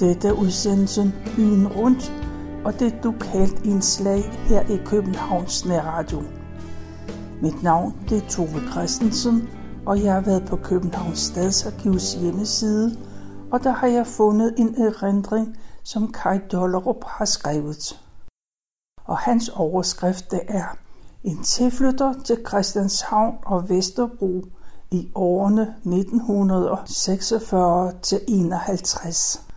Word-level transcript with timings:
Dette 0.00 0.28
er 0.28 0.32
udsendelsen 0.32 1.14
Byen 1.36 1.68
Rundt, 1.68 2.12
og 2.64 2.80
det 2.80 2.94
er 2.94 3.02
lokalt 3.04 3.66
indslag 3.66 4.22
her 4.22 4.68
i 4.68 4.76
Københavns 4.84 5.64
Nærradio. 5.64 6.22
Mit 7.42 7.62
navn 7.62 7.96
det 8.08 8.22
er 8.22 8.28
Tove 8.28 8.70
Christensen, 8.70 9.48
og 9.86 10.02
jeg 10.02 10.14
har 10.14 10.20
været 10.20 10.46
på 10.46 10.56
Københavns 10.56 11.18
Stadsarkivs 11.18 12.14
hjemmeside, 12.14 12.96
og 13.52 13.64
der 13.64 13.70
har 13.70 13.86
jeg 13.86 14.06
fundet 14.06 14.54
en 14.58 14.82
erindring, 14.82 15.56
som 15.84 16.12
Kai 16.12 16.38
Dollerup 16.52 17.04
har 17.04 17.24
skrevet. 17.24 18.00
Og 19.04 19.18
hans 19.18 19.48
overskrift 19.48 20.30
det 20.30 20.40
er 20.48 20.76
En 21.24 21.42
tilflytter 21.42 22.14
til 22.24 22.36
Christianshavn 22.48 23.34
og 23.46 23.68
Vesterbro 23.68 24.44
i 24.90 25.10
årene 25.14 25.62
1946 25.62 27.92
til 28.02 28.20
51. 28.28 29.49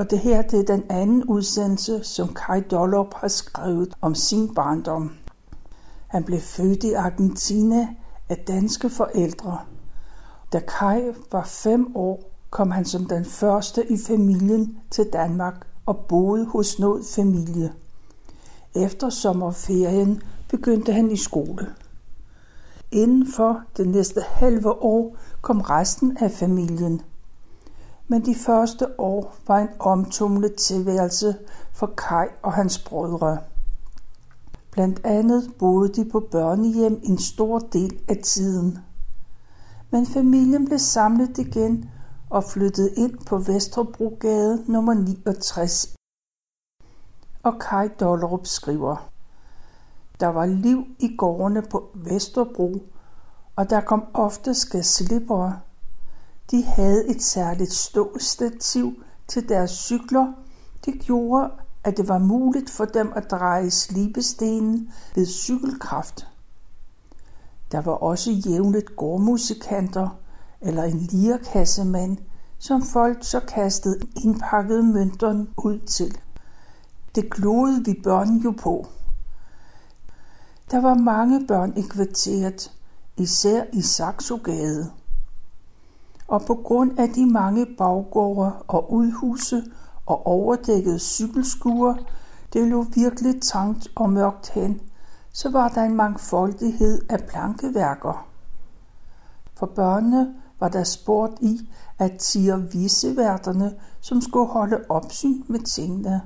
Og 0.00 0.10
det 0.10 0.18
her 0.18 0.42
det 0.42 0.60
er 0.60 0.76
den 0.76 0.84
anden 0.90 1.24
udsendelse, 1.24 2.04
som 2.04 2.34
Kai 2.34 2.60
Dollop 2.60 3.14
har 3.14 3.28
skrevet 3.28 3.94
om 4.00 4.14
sin 4.14 4.54
barndom. 4.54 5.12
Han 6.06 6.24
blev 6.24 6.40
født 6.40 6.84
i 6.84 6.92
Argentina 6.92 7.88
af 8.28 8.36
danske 8.36 8.90
forældre. 8.90 9.58
Da 10.52 10.60
Kai 10.60 11.02
var 11.32 11.44
fem 11.44 11.96
år, 11.96 12.32
kom 12.50 12.70
han 12.70 12.84
som 12.84 13.04
den 13.04 13.24
første 13.24 13.92
i 13.92 13.96
familien 14.06 14.78
til 14.90 15.04
Danmark 15.12 15.66
og 15.86 15.96
boede 16.08 16.46
hos 16.46 16.78
noget 16.78 17.06
familie. 17.06 17.72
Efter 18.74 19.10
sommerferien 19.10 20.22
begyndte 20.48 20.92
han 20.92 21.10
i 21.10 21.16
skole. 21.16 21.74
Inden 22.92 23.32
for 23.36 23.60
det 23.76 23.88
næste 23.88 24.20
halve 24.20 24.82
år 24.82 25.16
kom 25.40 25.60
resten 25.60 26.16
af 26.20 26.30
familien. 26.30 27.02
Men 28.10 28.24
de 28.24 28.34
første 28.34 29.00
år 29.00 29.36
var 29.46 29.58
en 29.58 29.68
omtumlet 29.78 30.54
tilværelse 30.54 31.36
for 31.72 31.86
Kai 31.86 32.26
og 32.42 32.52
hans 32.52 32.78
brødre. 32.78 33.38
Blandt 34.70 35.00
andet 35.04 35.54
boede 35.58 35.92
de 35.92 36.10
på 36.10 36.20
børnehjem 36.20 37.00
en 37.02 37.18
stor 37.18 37.58
del 37.58 38.00
af 38.08 38.16
tiden. 38.16 38.78
Men 39.90 40.06
familien 40.06 40.66
blev 40.66 40.78
samlet 40.78 41.38
igen 41.38 41.90
og 42.30 42.44
flyttede 42.44 42.94
ind 42.96 43.18
på 43.26 43.38
Vesterbrogade 43.38 44.64
nummer 44.66 44.94
69. 44.94 45.94
Og 47.42 47.58
Kai 47.60 47.88
Dollerup 48.00 48.46
skriver, 48.46 49.10
Der 50.20 50.26
var 50.26 50.46
liv 50.46 50.84
i 50.98 51.16
gårdene 51.16 51.62
på 51.62 51.90
Vesterbro, 51.94 52.82
og 53.56 53.70
der 53.70 53.80
kom 53.80 54.04
ofte 54.14 54.54
skærslippere. 54.54 55.60
De 56.50 56.62
havde 56.62 57.08
et 57.08 57.22
særligt 57.22 57.72
ståstativ 57.72 59.04
til 59.28 59.48
deres 59.48 59.70
cykler. 59.70 60.32
Det 60.84 60.94
gjorde, 61.00 61.50
at 61.84 61.96
det 61.96 62.08
var 62.08 62.18
muligt 62.18 62.70
for 62.70 62.84
dem 62.84 63.12
at 63.16 63.30
dreje 63.30 63.70
slibestenen 63.70 64.92
ved 65.14 65.26
cykelkraft. 65.26 66.26
Der 67.72 67.80
var 67.80 67.92
også 67.92 68.30
jævnligt 68.32 68.96
gårdmusikanter 68.96 70.08
eller 70.60 70.82
en 70.82 70.98
lirakassemand, 70.98 72.16
som 72.58 72.82
folk 72.82 73.18
så 73.20 73.40
kastede 73.40 74.00
indpakkede 74.24 74.82
mønterne 74.82 75.46
ud 75.56 75.78
til. 75.78 76.18
Det 77.14 77.30
gloede 77.30 77.84
vi 77.84 78.00
børn 78.04 78.36
jo 78.36 78.50
på. 78.50 78.86
Der 80.70 80.80
var 80.80 80.94
mange 80.94 81.46
børn 81.46 81.72
i 81.76 81.82
kvarteret, 81.82 82.72
især 83.16 83.64
i 83.72 83.82
Saxogade. 83.82 84.90
Og 86.30 86.42
på 86.42 86.54
grund 86.54 86.98
af 86.98 87.08
de 87.08 87.26
mange 87.26 87.66
baggårde 87.78 88.52
og 88.68 88.92
udhuse 88.92 89.62
og 90.06 90.26
overdækkede 90.26 90.98
cykelskuer, 90.98 91.94
det 92.52 92.68
lå 92.68 92.82
virkelig 92.94 93.42
trangt 93.42 93.88
og 93.96 94.10
mørkt 94.10 94.50
hen, 94.50 94.80
så 95.32 95.50
var 95.50 95.68
der 95.68 95.82
en 95.82 95.96
mangfoldighed 95.96 97.02
af 97.08 97.18
plankeværker. 97.28 98.26
For 99.54 99.66
børnene 99.66 100.34
var 100.60 100.68
der 100.68 100.84
sport 100.84 101.30
i 101.40 101.70
at 101.98 102.12
tige 102.18 102.62
viseværterne, 102.72 103.74
som 104.00 104.20
skulle 104.20 104.48
holde 104.48 104.84
opsyn 104.88 105.42
med 105.48 105.60
tingene. 105.60 106.22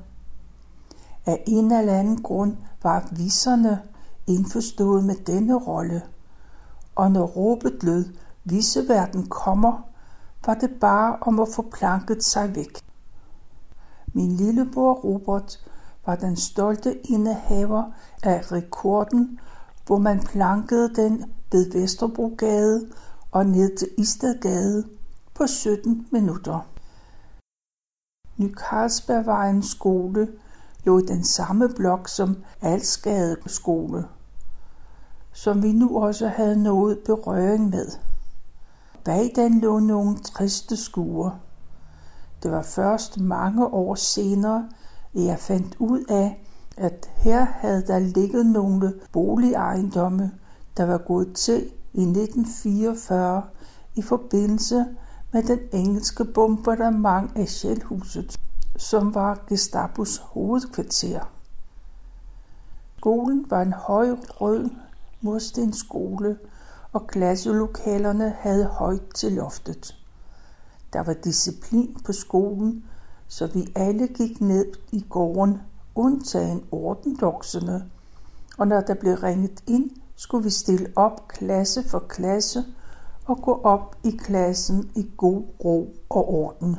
Af 1.27 1.45
en 1.47 1.73
eller 1.73 1.93
anden 1.93 2.23
grund 2.23 2.57
var 2.83 3.09
viserne 3.11 3.83
indforstået 4.27 5.05
med 5.05 5.15
denne 5.15 5.55
rolle, 5.59 6.03
og 6.95 7.11
når 7.11 7.27
råbet 7.27 7.83
lød, 7.83 8.05
viseverden 8.45 9.27
kommer, 9.27 9.94
var 10.47 10.55
det 10.55 10.71
bare 10.81 11.17
om 11.21 11.41
at 11.41 11.49
få 11.57 11.63
planket 11.73 12.25
sig 12.25 12.57
væk. 12.57 12.85
Min 14.13 14.37
lillebror 14.37 14.95
Robert 14.95 15.61
var 16.07 16.17
den 16.17 16.37
stolte 16.37 17.07
indehaver 17.07 17.93
af 18.23 18.53
rekorden, 18.53 19.41
hvor 19.87 19.99
man 19.99 20.21
plankede 20.21 20.95
den 20.95 21.25
ved 21.53 21.73
Vesterbrogade 21.73 22.91
og 23.31 23.47
ned 23.47 23.77
til 23.77 23.89
Istedgade 23.99 24.85
på 25.35 25.47
17 25.47 26.07
minutter. 26.13 26.67
Ny 28.37 28.55
Carlsbergvejens 28.55 29.67
skole 29.67 30.29
lå 30.85 30.99
i 30.99 31.03
den 31.03 31.25
samme 31.25 31.69
blok 31.69 32.09
som 32.09 32.37
Alsgade 32.61 33.37
skole, 33.47 34.05
som 35.33 35.63
vi 35.63 35.73
nu 35.73 35.99
også 35.99 36.29
havde 36.29 36.63
noget 36.63 36.99
berøring 37.07 37.71
med. 37.71 37.87
Bag 39.05 39.33
den 39.37 39.61
lå 39.61 39.79
nogle 39.79 40.19
triste 40.19 40.77
skuer. 40.77 41.31
Det 42.43 42.51
var 42.51 42.63
først 42.63 43.21
mange 43.21 43.67
år 43.67 43.95
senere, 43.95 44.69
at 45.15 45.25
jeg 45.25 45.39
fandt 45.39 45.77
ud 45.79 46.05
af, 46.09 46.45
at 46.77 47.11
her 47.17 47.45
havde 47.45 47.87
der 47.87 47.99
ligget 47.99 48.47
nogle 48.47 48.95
boligejendomme, 49.13 50.33
der 50.77 50.85
var 50.85 50.99
gået 50.99 51.33
til 51.33 51.71
i 51.93 52.03
1944 52.03 53.43
i 53.95 54.03
forbindelse 54.03 54.87
med 55.33 55.43
den 55.43 55.59
engelske 55.73 56.25
bombardement 56.25 57.31
af 57.37 57.49
Sjælhuset, 57.49 58.41
som 58.77 59.15
var 59.15 59.45
Gestapos 59.49 60.19
hovedkvarter. 60.19 61.21
Skolen 62.99 63.47
var 63.51 63.63
en 63.63 63.73
høj 63.73 64.11
rød 64.11 64.71
murstensskole, 65.21 66.39
og 66.95 67.07
klasselokalerne 67.07 68.35
havde 68.39 68.65
højt 68.65 69.15
til 69.15 69.33
loftet. 69.33 69.97
Der 70.93 71.03
var 71.03 71.13
disciplin 71.13 71.97
på 72.05 72.13
skolen, 72.13 72.85
så 73.29 73.47
vi 73.47 73.73
alle 73.75 74.07
gik 74.07 74.41
ned 74.41 74.67
i 74.93 75.07
gården, 75.09 75.61
undtagen 75.95 76.65
ordendokserne, 76.71 77.91
og 78.59 78.69
når 78.69 78.81
der 78.81 78.95
blev 78.95 79.15
ringet 79.15 79.63
ind, 79.67 79.91
skulle 80.17 80.45
vi 80.45 80.51
stille 80.51 80.93
op 80.97 81.29
klasse 81.29 81.89
for 81.89 81.99
klasse 81.99 82.65
og 83.27 83.43
gå 83.43 83.61
op 83.65 83.97
i 84.05 84.11
klassen 84.11 84.91
i 84.97 85.11
god 85.17 85.43
ro 85.65 85.97
og 86.09 86.35
orden. 86.35 86.77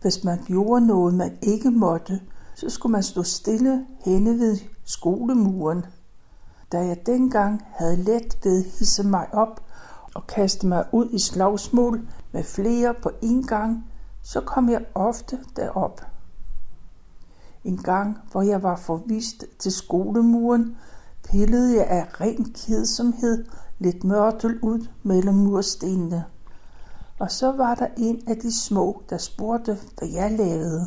Hvis 0.00 0.24
man 0.24 0.38
gjorde 0.46 0.86
noget, 0.86 1.14
man 1.14 1.38
ikke 1.42 1.70
måtte, 1.70 2.20
så 2.54 2.70
skulle 2.70 2.92
man 2.92 3.02
stå 3.02 3.22
stille 3.22 3.86
henne 4.04 4.38
ved 4.38 4.58
skolemuren. 4.84 5.84
Da 6.72 6.78
jeg 6.78 7.06
dengang 7.06 7.62
havde 7.74 7.96
let 7.96 8.38
ved 8.44 8.64
hisse 8.64 9.02
mig 9.02 9.34
op 9.34 9.60
og 10.14 10.26
kaste 10.26 10.66
mig 10.66 10.84
ud 10.92 11.08
i 11.10 11.18
slagsmål 11.18 12.08
med 12.32 12.44
flere 12.44 12.94
på 13.02 13.10
en 13.22 13.46
gang, 13.46 13.84
så 14.22 14.40
kom 14.40 14.68
jeg 14.68 14.84
ofte 14.94 15.38
derop. 15.56 16.00
En 17.64 17.82
gang, 17.82 18.18
hvor 18.30 18.42
jeg 18.42 18.62
var 18.62 18.76
forvist 18.76 19.44
til 19.58 19.72
skolemuren, 19.72 20.76
pillede 21.24 21.76
jeg 21.76 21.86
af 21.86 22.20
ren 22.20 22.44
kedsomhed 22.44 23.44
lidt 23.78 24.04
mørtel 24.04 24.58
ud 24.62 24.86
mellem 25.02 25.34
murstenene. 25.34 26.24
Og 27.18 27.30
så 27.30 27.52
var 27.52 27.74
der 27.74 27.86
en 27.96 28.22
af 28.28 28.36
de 28.36 28.60
små, 28.62 29.02
der 29.10 29.18
spurgte, 29.18 29.78
hvad 29.98 30.08
jeg 30.08 30.32
lavede. 30.32 30.86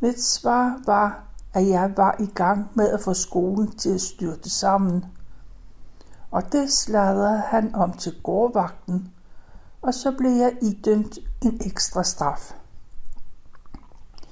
Mit 0.00 0.22
svar 0.22 0.82
var, 0.86 1.29
at 1.52 1.68
jeg 1.68 1.92
var 1.96 2.16
i 2.20 2.26
gang 2.26 2.70
med 2.74 2.88
at 2.88 3.00
få 3.00 3.14
skolen 3.14 3.76
til 3.76 3.94
at 3.94 4.00
styrte 4.00 4.50
sammen. 4.50 5.04
Og 6.30 6.52
det 6.52 6.72
sladrede 6.72 7.42
han 7.46 7.74
om 7.74 7.92
til 7.92 8.22
gårdvagten, 8.22 9.12
og 9.82 9.94
så 9.94 10.12
blev 10.18 10.30
jeg 10.30 10.56
idømt 10.62 11.18
en 11.42 11.60
ekstra 11.64 12.04
straf. 12.04 12.54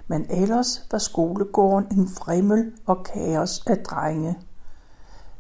Men 0.07 0.27
ellers 0.31 0.87
var 0.91 0.99
skolegården 0.99 1.99
en 1.99 2.09
fremmel 2.09 2.73
og 2.87 3.05
kaos 3.05 3.67
af 3.67 3.79
drenge. 3.79 4.39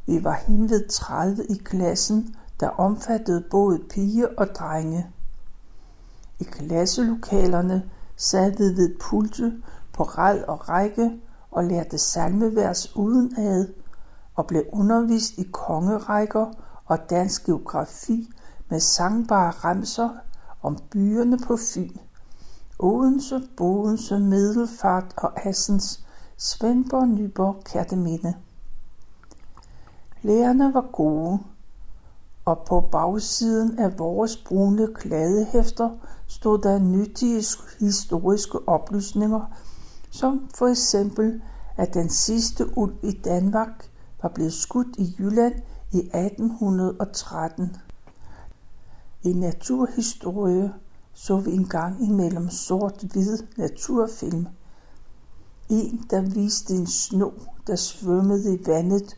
Vi 0.06 0.24
var 0.24 0.32
henved 0.32 0.88
30 0.88 1.44
i 1.44 1.54
klassen, 1.54 2.36
der 2.60 2.68
omfattede 2.68 3.44
både 3.50 3.80
piger 3.90 4.26
og 4.36 4.46
drenge. 4.46 5.10
I 6.38 6.44
klasselokalerne 6.44 7.90
sad 8.16 8.50
vi 8.50 8.82
ved 8.82 8.98
pulte 9.00 9.52
på 9.92 10.02
ræd 10.02 10.42
og 10.42 10.68
række 10.68 11.20
og 11.50 11.64
lærte 11.64 11.98
salmevers 11.98 12.96
udenad 12.96 13.68
og 14.34 14.46
blev 14.46 14.64
undervist 14.72 15.38
i 15.38 15.42
kongerækker 15.52 16.46
og 16.86 17.10
dansk 17.10 17.46
geografi 17.46 18.30
med 18.68 18.80
sangbare 18.80 19.50
ramser 19.50 20.08
om 20.62 20.78
byerne 20.90 21.38
på 21.38 21.56
Fyn 21.56 21.96
Odense, 22.78 23.48
Bodense, 23.56 24.18
Middelfart 24.18 25.14
og 25.16 25.46
Assens, 25.46 26.04
Svendborg, 26.36 27.08
Nyborg, 27.08 27.64
Kærteminde. 27.64 28.34
Lærerne 30.22 30.74
var 30.74 30.86
gode, 30.92 31.38
og 32.44 32.62
på 32.66 32.80
bagsiden 32.80 33.78
af 33.78 33.98
vores 33.98 34.36
brune 34.36 34.88
kladehæfter 34.94 35.90
stod 36.26 36.58
der 36.58 36.78
nyttige 36.78 37.44
historiske 37.80 38.68
oplysninger, 38.68 39.40
som 40.10 40.48
for 40.54 40.66
eksempel, 40.66 41.42
at 41.76 41.94
den 41.94 42.10
sidste 42.10 42.78
ulv 42.78 42.94
i 43.02 43.12
Danmark 43.12 43.90
var 44.22 44.28
blevet 44.28 44.52
skudt 44.52 44.96
i 44.98 45.16
Jylland 45.18 45.54
i 45.92 45.98
1813. 45.98 47.76
I 49.22 49.32
naturhistorie 49.32 50.72
så 51.18 51.36
vi 51.40 51.52
en 51.52 51.68
gang 51.68 52.02
imellem 52.02 52.50
sort-hvid 52.50 53.38
naturfilm. 53.56 54.46
En, 55.68 56.06
der 56.10 56.20
viste 56.20 56.74
en 56.74 56.86
sno, 56.86 57.30
der 57.66 57.76
svømmede 57.76 58.54
i 58.54 58.66
vandet. 58.66 59.16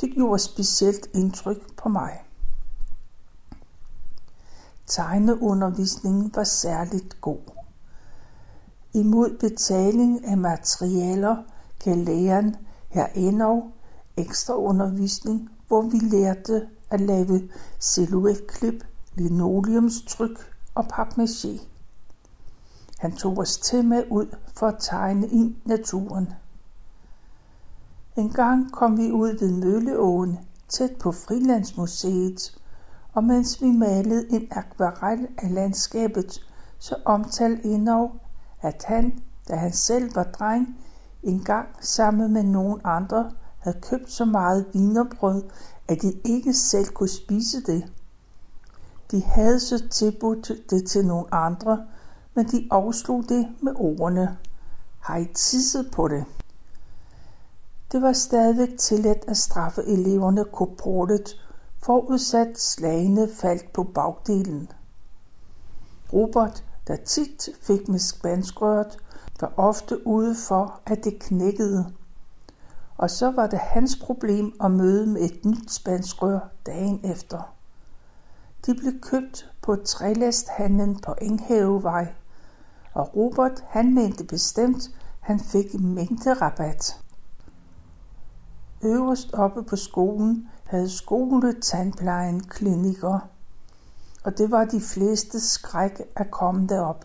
Det 0.00 0.10
gjorde 0.14 0.38
specielt 0.38 1.08
indtryk 1.14 1.76
på 1.76 1.88
mig. 1.88 2.24
Tegneundervisningen 4.86 6.32
var 6.34 6.44
særligt 6.44 7.20
god. 7.20 7.55
Imod 8.96 9.38
betaling 9.38 10.24
af 10.24 10.36
materialer 10.36 11.36
gav 11.84 11.96
læreren 11.96 12.56
her 12.88 13.06
endnu 13.06 13.72
ekstra 14.16 14.54
undervisning, 14.56 15.50
hvor 15.68 15.82
vi 15.82 15.98
lærte 15.98 16.68
at 16.90 17.00
lave 17.00 17.48
silhuetklip, 17.78 18.84
linoleumstryk 19.14 20.54
og 20.74 20.84
papmaché. 20.92 21.66
Han 22.98 23.12
tog 23.12 23.38
os 23.38 23.58
til 23.58 23.84
med 23.84 24.04
ud 24.10 24.36
for 24.54 24.66
at 24.66 24.76
tegne 24.80 25.28
ind 25.28 25.54
naturen. 25.64 26.32
En 28.16 28.30
gang 28.30 28.72
kom 28.72 28.98
vi 28.98 29.12
ud 29.12 29.38
ved 29.38 29.52
Mølleåen, 29.52 30.38
tæt 30.68 30.90
på 31.00 31.12
Frilandsmuseet, 31.12 32.58
og 33.12 33.24
mens 33.24 33.62
vi 33.62 33.70
malede 33.70 34.30
en 34.30 34.48
akvarel 34.50 35.28
af 35.38 35.54
landskabet, 35.54 36.40
så 36.78 36.96
omtalte 37.04 37.64
Enov, 37.64 38.20
at 38.62 38.84
han, 38.84 39.22
da 39.48 39.56
han 39.56 39.72
selv 39.72 40.14
var 40.14 40.24
dreng, 40.24 40.78
engang 41.22 41.68
sammen 41.80 42.32
med 42.32 42.42
nogen 42.42 42.80
andre 42.84 43.32
havde 43.58 43.80
købt 43.80 44.12
så 44.12 44.24
meget 44.24 44.66
vinerbrød, 44.72 45.42
at 45.88 46.02
de 46.02 46.12
ikke 46.24 46.54
selv 46.54 46.86
kunne 46.86 47.08
spise 47.08 47.62
det. 47.62 47.92
De 49.10 49.22
havde 49.22 49.60
så 49.60 49.88
tilbudt 49.88 50.50
det 50.70 50.88
til 50.88 51.06
nogle 51.06 51.34
andre, 51.34 51.86
men 52.34 52.46
de 52.46 52.68
afslog 52.70 53.24
det 53.28 53.48
med 53.62 53.72
ordene. 53.76 54.38
Har 55.00 55.16
I 55.16 55.26
tisset 55.34 55.90
på 55.92 56.08
det? 56.08 56.24
Det 57.92 58.02
var 58.02 58.12
stadigvæk 58.12 58.78
tilladt 58.78 59.24
at 59.28 59.36
straffe 59.36 59.82
eleverne 59.82 60.44
korportet, 60.44 61.42
forudsat 61.82 62.60
slagene 62.60 63.28
faldt 63.34 63.72
på 63.72 63.82
bagdelen. 63.84 64.68
Robert, 66.12 66.64
der 66.88 66.96
tit 66.96 67.48
fik 67.62 67.88
med 67.88 67.98
spanskrøret, 67.98 68.98
var 69.40 69.52
ofte 69.56 70.06
ude 70.06 70.34
for, 70.48 70.80
at 70.86 71.04
det 71.04 71.18
knækkede. 71.18 71.92
Og 72.96 73.10
så 73.10 73.30
var 73.30 73.46
det 73.46 73.58
hans 73.58 73.96
problem 74.02 74.54
at 74.64 74.70
møde 74.70 75.06
med 75.06 75.20
et 75.20 75.44
nyt 75.44 75.72
spanskrør 75.72 76.38
dagen 76.66 77.00
efter. 77.04 77.54
De 78.66 78.74
blev 78.74 79.00
købt 79.00 79.50
på 79.62 79.76
trælasthandlen 79.76 81.00
på 81.00 81.14
Enghavevej, 81.20 82.14
og 82.94 83.16
Robert 83.16 83.64
han 83.68 83.94
mente 83.94 84.24
bestemt, 84.24 84.90
han 85.20 85.40
fik 85.40 85.74
en 85.74 85.94
mængde 85.94 86.32
rabat. 86.32 87.00
Øverst 88.82 89.34
oppe 89.34 89.62
på 89.62 89.76
skolen 89.76 90.48
havde 90.64 90.90
skoletandplejen 90.90 92.40
klinikker, 92.40 93.28
og 94.26 94.38
det 94.38 94.50
var 94.50 94.64
de 94.64 94.80
fleste 94.80 95.40
skræk 95.40 96.02
at 96.16 96.30
komme 96.30 96.66
derop, 96.66 97.04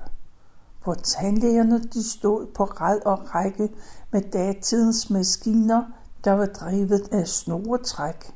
hvor 0.84 0.94
tandlægerne 0.94 1.80
de 1.80 2.10
stod 2.10 2.48
på 2.56 2.64
ræd 2.64 3.06
og 3.06 3.36
række 3.36 3.70
med 4.12 4.22
datidens 4.22 5.10
maskiner, 5.10 5.84
der 6.24 6.32
var 6.32 6.46
drevet 6.46 7.10
af 7.12 7.28
snoretræk, 7.28 8.36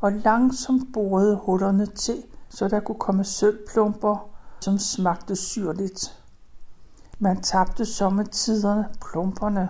og 0.00 0.12
langsomt 0.12 0.92
borede 0.92 1.36
hullerne 1.36 1.86
til, 1.86 2.22
så 2.48 2.68
der 2.68 2.80
kunne 2.80 2.98
komme 2.98 3.24
sølvplumper, 3.24 4.30
som 4.60 4.78
smagte 4.78 5.36
syrligt. 5.36 6.22
Man 7.18 7.42
tabte 7.42 7.84
sommetiderne 7.84 8.88
plumperne. 9.10 9.68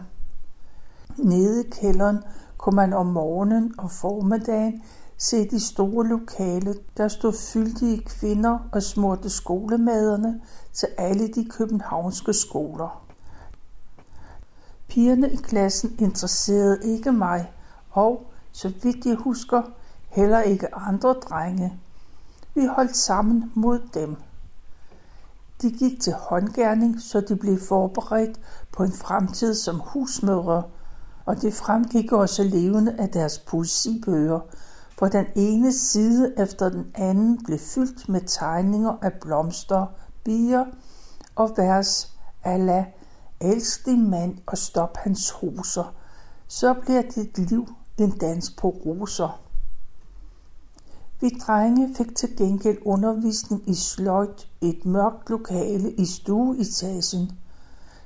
Nede 1.16 1.66
i 1.66 1.70
kælderen 1.70 2.24
kunne 2.58 2.76
man 2.76 2.92
om 2.92 3.06
morgenen 3.06 3.74
og 3.78 3.90
formiddagen 3.90 4.82
se 5.18 5.50
de 5.50 5.60
store 5.60 6.06
lokale, 6.06 6.74
der 6.96 7.08
stod 7.08 7.32
fyldige 7.32 8.02
kvinder 8.04 8.58
og 8.72 8.82
smurte 8.82 9.30
skolemaderne 9.30 10.40
til 10.72 10.88
alle 10.98 11.28
de 11.28 11.44
københavnske 11.44 12.32
skoler. 12.32 13.02
Pigerne 14.88 15.32
i 15.32 15.36
klassen 15.36 15.96
interesserede 15.98 16.78
ikke 16.84 17.12
mig, 17.12 17.52
og, 17.90 18.30
så 18.52 18.72
vidt 18.82 19.06
jeg 19.06 19.16
husker, 19.16 19.62
heller 20.08 20.40
ikke 20.40 20.74
andre 20.74 21.12
drenge. 21.12 21.80
Vi 22.54 22.66
holdt 22.66 22.96
sammen 22.96 23.52
mod 23.54 23.80
dem. 23.94 24.16
De 25.62 25.70
gik 25.70 26.00
til 26.00 26.12
håndgærning, 26.12 27.00
så 27.00 27.20
de 27.20 27.36
blev 27.36 27.58
forberedt 27.60 28.40
på 28.72 28.82
en 28.82 28.92
fremtid 28.92 29.54
som 29.54 29.78
husmødre, 29.78 30.62
og 31.24 31.42
det 31.42 31.54
fremgik 31.54 32.12
også 32.12 32.42
levende 32.42 32.94
af 32.98 33.08
deres 33.08 33.38
poesibøger, 33.38 34.40
på 34.96 35.08
den 35.08 35.26
ene 35.34 35.72
side 35.72 36.34
efter 36.38 36.68
den 36.68 36.86
anden 36.94 37.44
blev 37.44 37.58
fyldt 37.58 38.08
med 38.08 38.20
tegninger 38.20 38.92
af 39.02 39.12
blomster, 39.12 39.86
bier 40.24 40.64
og 41.34 41.50
vers 41.56 42.16
ala 42.44 42.86
Elsk 43.40 43.86
din 43.86 44.10
mand 44.10 44.38
og 44.46 44.58
stop 44.58 44.96
hans 44.96 45.30
hoser, 45.30 45.94
så 46.48 46.74
bliver 46.74 47.02
dit 47.02 47.38
liv 47.38 47.68
en 47.98 48.10
dans 48.10 48.50
på 48.50 48.68
roser. 48.68 49.40
Vi 51.20 51.28
drenge 51.46 51.94
fik 51.94 52.16
til 52.16 52.36
gengæld 52.36 52.78
undervisning 52.84 53.68
i 53.68 53.74
sløjt 53.74 54.48
et 54.60 54.84
mørkt 54.84 55.30
lokale 55.30 55.92
i 55.92 56.04
stueetagen, 56.04 57.32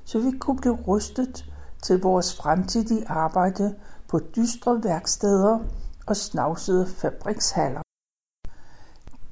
så 0.05 0.19
vi 0.19 0.38
kunne 0.38 0.57
blive 0.57 0.76
rustet 0.76 1.53
til 1.83 2.00
vores 2.00 2.37
fremtidige 2.37 3.09
arbejde 3.09 3.75
på 4.09 4.21
dystre 4.37 4.85
værksteder 4.85 5.59
og 6.11 6.17
snavsede 6.17 6.87
fabrikshaller. 6.87 7.83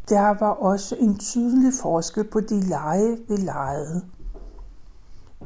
Der 0.09 0.39
var 0.41 0.51
også 0.51 0.97
en 0.97 1.19
tydelig 1.19 1.73
forskel 1.83 2.25
på 2.25 2.41
de 2.41 2.61
lege, 2.61 3.19
vi 3.29 3.37
legede. 3.37 4.05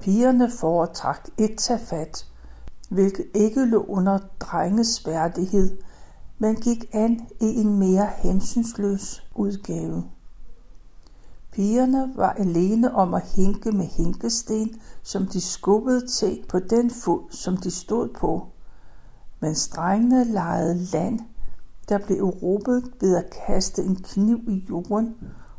Pigerne 0.00 0.50
foretrak 0.50 1.28
et 1.38 1.58
tafat, 1.58 2.26
hvilket 2.90 3.26
ikke 3.34 3.64
lå 3.64 3.84
under 3.84 4.18
drenges 4.40 5.06
værdighed, 5.06 5.78
men 6.38 6.56
gik 6.56 6.84
an 6.92 7.28
i 7.40 7.60
en 7.60 7.78
mere 7.78 8.06
hensynsløs 8.16 9.26
udgave. 9.34 10.04
Pigerne 11.52 12.12
var 12.16 12.32
alene 12.32 12.94
om 12.94 13.14
at 13.14 13.22
hænke 13.36 13.72
med 13.72 13.86
hænkesten, 13.86 14.80
som 15.02 15.26
de 15.26 15.40
skubbede 15.40 16.06
til 16.06 16.44
på 16.48 16.58
den 16.58 16.90
fod, 16.90 17.30
som 17.30 17.56
de 17.56 17.70
stod 17.70 18.08
på. 18.08 18.51
Men 19.42 19.54
drengene 19.74 20.24
legede 20.24 20.74
land, 20.74 21.20
der 21.88 21.98
blev 21.98 22.16
erobret 22.16 22.92
ved 23.00 23.16
at 23.16 23.34
kaste 23.46 23.82
en 23.82 23.96
kniv 23.96 24.38
i 24.48 24.66
jorden, 24.68 25.16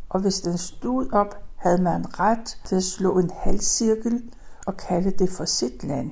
og 0.09 0.19
hvis 0.21 0.41
den 0.41 0.57
stod 0.57 1.13
op, 1.13 1.35
havde 1.55 1.81
man 1.81 2.19
ret 2.19 2.59
til 2.65 2.75
at 2.75 2.83
slå 2.83 3.19
en 3.19 3.31
halvcirkel 3.33 4.23
og 4.65 4.77
kalde 4.77 5.11
det 5.11 5.29
for 5.29 5.45
sit 5.45 5.83
land. 5.83 6.11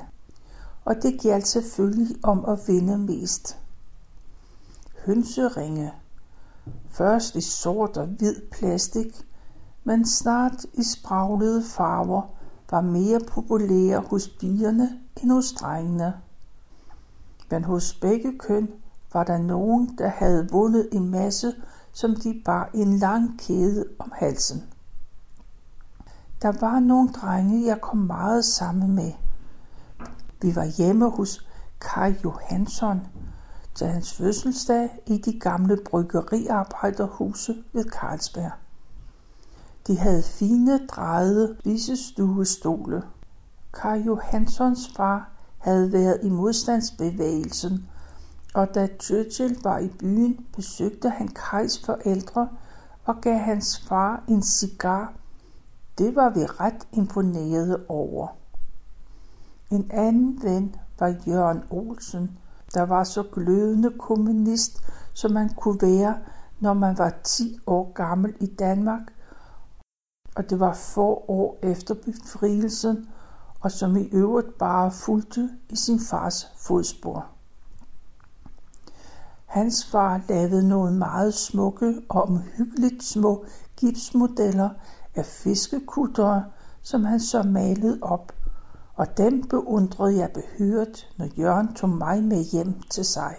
Og 0.86 0.96
det 1.04 1.22
galt 1.22 1.48
selvfølgelig 1.48 2.16
om 2.24 2.46
at 2.46 2.60
vinde 2.68 2.98
mest. 2.98 3.58
Hønseringe. 5.06 5.92
Først 6.90 7.36
i 7.36 7.42
sort 7.42 7.98
og 7.98 8.08
hvid 8.08 8.36
plastik, 8.51 9.25
men 9.84 10.06
snart 10.06 10.66
i 10.74 10.84
spraglede 10.84 11.63
farver 11.63 12.22
var 12.72 12.82
mere 12.82 13.20
populære 13.28 14.00
hos 14.00 14.28
pigerne 14.40 15.00
end 15.24 15.32
hos 15.32 15.51
drengene. 15.51 16.13
Men 17.51 17.63
hos 17.63 17.93
begge 17.93 18.38
køn 18.39 18.70
var 19.13 19.24
der 19.24 19.38
nogen, 19.38 19.98
der 19.98 20.08
havde 20.08 20.48
vundet 20.51 20.89
en 20.91 21.10
masse, 21.10 21.53
som 21.93 22.15
de 22.15 22.41
bar 22.46 22.70
en 22.74 22.98
lang 22.98 23.39
kæde 23.39 23.86
om 24.00 24.12
halsen. 24.15 24.63
Der 26.41 26.51
var 26.60 26.79
nogle 26.79 27.10
drenge, 27.10 27.65
jeg 27.65 27.81
kom 27.81 27.98
meget 27.98 28.46
sammen 28.46 28.96
med. 28.96 29.12
Vi 30.41 30.55
var 30.55 30.65
hjemme 30.65 31.10
hos 31.10 31.48
Kai 31.81 32.15
Johansson 32.24 33.08
til 33.75 33.88
hans 33.88 34.13
fødselsdag 34.13 34.89
i 35.08 35.17
de 35.17 35.39
gamle 35.39 35.77
bryggeriarbejderhuse 35.86 37.63
ved 37.74 37.84
Carlsberg. 37.84 38.51
De 39.88 39.98
havde 39.98 40.24
fine 40.24 40.88
drejede 40.88 41.58
visestuestole. 41.63 43.03
Kai 43.74 44.00
Johanssons 44.00 44.91
far 44.96 45.31
havde 45.62 45.94
været 45.94 46.20
i 46.24 46.30
modstandsbevægelsen, 46.30 47.89
og 48.53 48.75
da 48.75 48.88
Churchill 49.01 49.58
var 49.63 49.80
i 49.80 49.88
byen, 49.88 50.46
besøgte 50.56 51.10
han 51.10 51.27
Kajs 51.27 51.86
forældre 51.86 52.50
og 53.06 53.22
gav 53.22 53.38
hans 53.38 53.86
far 53.88 54.24
en 54.27 54.44
cigar. 54.44 55.13
Det 55.98 56.15
var 56.15 56.30
vi 56.30 56.46
ret 56.46 56.88
imponerede 56.94 57.86
over. 57.88 58.27
En 59.72 59.91
anden 59.91 60.44
ven 60.44 60.75
var 61.00 61.15
Jørgen 61.27 61.63
Olsen, 61.70 62.38
der 62.74 62.82
var 62.82 63.03
så 63.03 63.24
glødende 63.24 63.91
kommunist, 64.00 64.84
som 65.13 65.32
man 65.32 65.50
kunne 65.50 65.82
være, 65.82 66.18
når 66.60 66.74
man 66.74 66.98
var 66.98 67.13
10 67.24 67.60
år 67.68 67.94
gammel 67.94 68.34
i 68.39 68.46
Danmark, 68.46 69.01
og 70.36 70.50
det 70.50 70.60
var 70.60 70.74
få 70.74 71.25
år 71.27 71.60
efter 71.63 71.94
befrielsen, 71.94 73.08
og 73.62 73.72
som 73.72 73.98
i 73.98 74.03
øvrigt 74.03 74.58
bare 74.58 74.91
fulgte 74.91 75.50
i 75.70 75.75
sin 75.75 76.00
fars 76.00 76.48
fodspor. 76.58 77.25
Hans 79.46 79.86
far 79.86 80.22
lavede 80.30 80.68
nogle 80.68 80.98
meget 80.98 81.34
smukke 81.34 82.01
og 82.10 82.24
omhyggeligt 82.24 83.03
små 83.03 83.46
gipsmodeller 83.77 84.70
af 85.15 85.25
fiskekuttere, 85.25 86.46
som 86.82 87.03
han 87.03 87.20
så 87.20 87.44
malede 87.44 88.00
op, 88.01 88.32
og 88.96 89.18
dem 89.18 89.44
beundrede 89.48 90.18
jeg 90.18 90.32
behørt, 90.32 91.08
når 91.18 91.27
Jørgen 91.38 91.74
tog 91.74 91.89
mig 91.89 92.24
med 92.24 92.44
hjem 92.44 92.82
til 92.89 93.06
sig. 93.06 93.36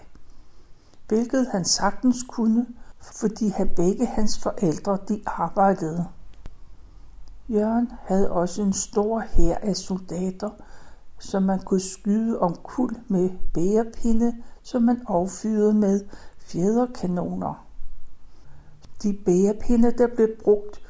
Hvilket 1.09 1.49
han 1.52 1.64
sagtens 1.64 2.17
kunne, 2.29 2.67
fordi 3.00 3.49
han 3.49 3.71
begge 3.76 4.07
hans 4.07 4.38
forældre 4.38 4.99
de 5.09 5.23
arbejdede. 5.26 6.07
Jørgen 7.49 7.93
havde 8.01 8.31
også 8.31 8.63
en 8.63 8.73
stor 8.73 9.21
hær 9.21 9.55
af 9.55 9.77
soldater, 9.77 10.51
som 11.19 11.43
man 11.43 11.61
kunne 11.61 11.81
skyde 11.81 12.39
om 12.39 12.57
kul 12.63 12.91
med 13.09 13.31
bærepinde, 13.55 14.37
som 14.63 14.83
man 14.83 15.03
affyrede 15.07 15.75
med 15.75 16.05
fjederkanoner. 16.39 17.67
De 19.03 19.19
bærepinde, 19.27 19.93
der 19.99 20.07
blev 20.07 20.29
brugt, 20.45 20.81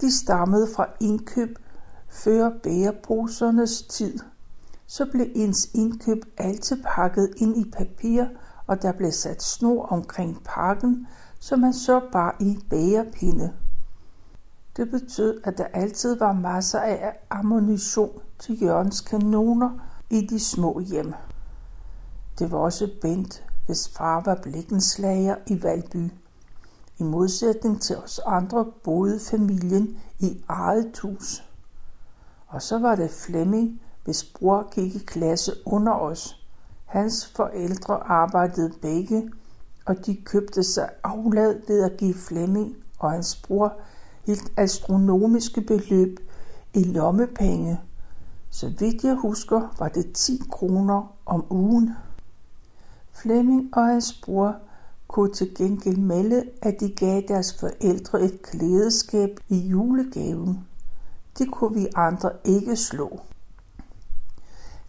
de 0.00 0.18
stammede 0.18 0.68
fra 0.76 0.86
indkøb 1.00 1.58
før 2.08 2.50
bæreposernes 2.62 3.82
tid. 3.82 4.18
Så 4.86 5.06
blev 5.12 5.26
ens 5.34 5.70
indkøb 5.74 6.24
altid 6.38 6.82
pakket 6.82 7.30
ind 7.36 7.56
i 7.56 7.70
papir, 7.70 8.24
og 8.66 8.82
der 8.82 8.92
blev 8.92 9.12
sat 9.12 9.42
snor 9.42 9.86
omkring 9.86 10.42
pakken, 10.44 11.06
som 11.40 11.58
man 11.58 11.72
så 11.72 12.00
bare 12.12 12.32
i 12.40 12.58
bærepinde. 12.70 13.52
Det 14.76 14.90
betød, 14.90 15.40
at 15.44 15.58
der 15.58 15.64
altid 15.64 16.18
var 16.18 16.32
masser 16.32 16.78
af 16.80 17.18
ammunition 17.30 18.20
til 18.38 18.62
Jørgens 18.62 19.00
kanoner 19.00 19.70
i 20.10 20.26
de 20.26 20.40
små 20.40 20.80
hjem. 20.80 21.14
Det 22.38 22.50
var 22.50 22.58
også 22.58 22.90
Bent, 23.02 23.44
hvis 23.66 23.88
far 23.88 24.22
var 24.24 24.38
blikkenslager 24.42 25.36
i 25.46 25.62
Valby. 25.62 26.10
I 26.98 27.02
modsætning 27.02 27.82
til 27.82 27.96
os 27.96 28.20
andre 28.26 28.66
boede 28.84 29.20
familien 29.20 29.98
i 30.18 30.44
eget 30.48 30.98
hus. 30.98 31.44
Og 32.46 32.62
så 32.62 32.78
var 32.78 32.94
det 32.94 33.10
Flemming, 33.10 33.80
hvis 34.04 34.24
bror 34.24 34.70
gik 34.70 34.94
i 34.94 34.98
klasse 34.98 35.52
under 35.66 35.92
os. 35.92 36.46
Hans 36.84 37.26
forældre 37.36 37.94
arbejdede 37.94 38.72
begge, 38.82 39.30
og 39.86 40.06
de 40.06 40.16
købte 40.16 40.64
sig 40.64 40.90
aflad 41.04 41.60
ved 41.68 41.82
at 41.82 41.96
give 41.96 42.14
Flemming 42.14 42.76
og 42.98 43.10
hans 43.10 43.36
bror 43.36 43.72
helt 44.26 44.52
astronomiske 44.56 45.60
beløb 45.60 46.20
i 46.74 46.84
lommepenge. 46.84 47.80
Så 48.50 48.72
vidt 48.78 49.04
jeg 49.04 49.14
husker, 49.14 49.74
var 49.78 49.88
det 49.88 50.12
10 50.12 50.42
kroner 50.50 51.16
om 51.26 51.44
ugen. 51.50 51.90
Flemming 53.12 53.76
og 53.76 53.86
hans 53.86 54.20
bror 54.24 54.56
kunne 55.08 55.32
til 55.32 55.54
gengæld 55.54 55.96
melde, 55.96 56.44
at 56.62 56.80
de 56.80 56.90
gav 56.90 57.22
deres 57.28 57.58
forældre 57.60 58.22
et 58.22 58.42
klædeskab 58.42 59.40
i 59.48 59.58
julegaven. 59.58 60.66
Det 61.38 61.50
kunne 61.50 61.74
vi 61.74 61.86
andre 61.96 62.30
ikke 62.44 62.76
slå. 62.76 63.20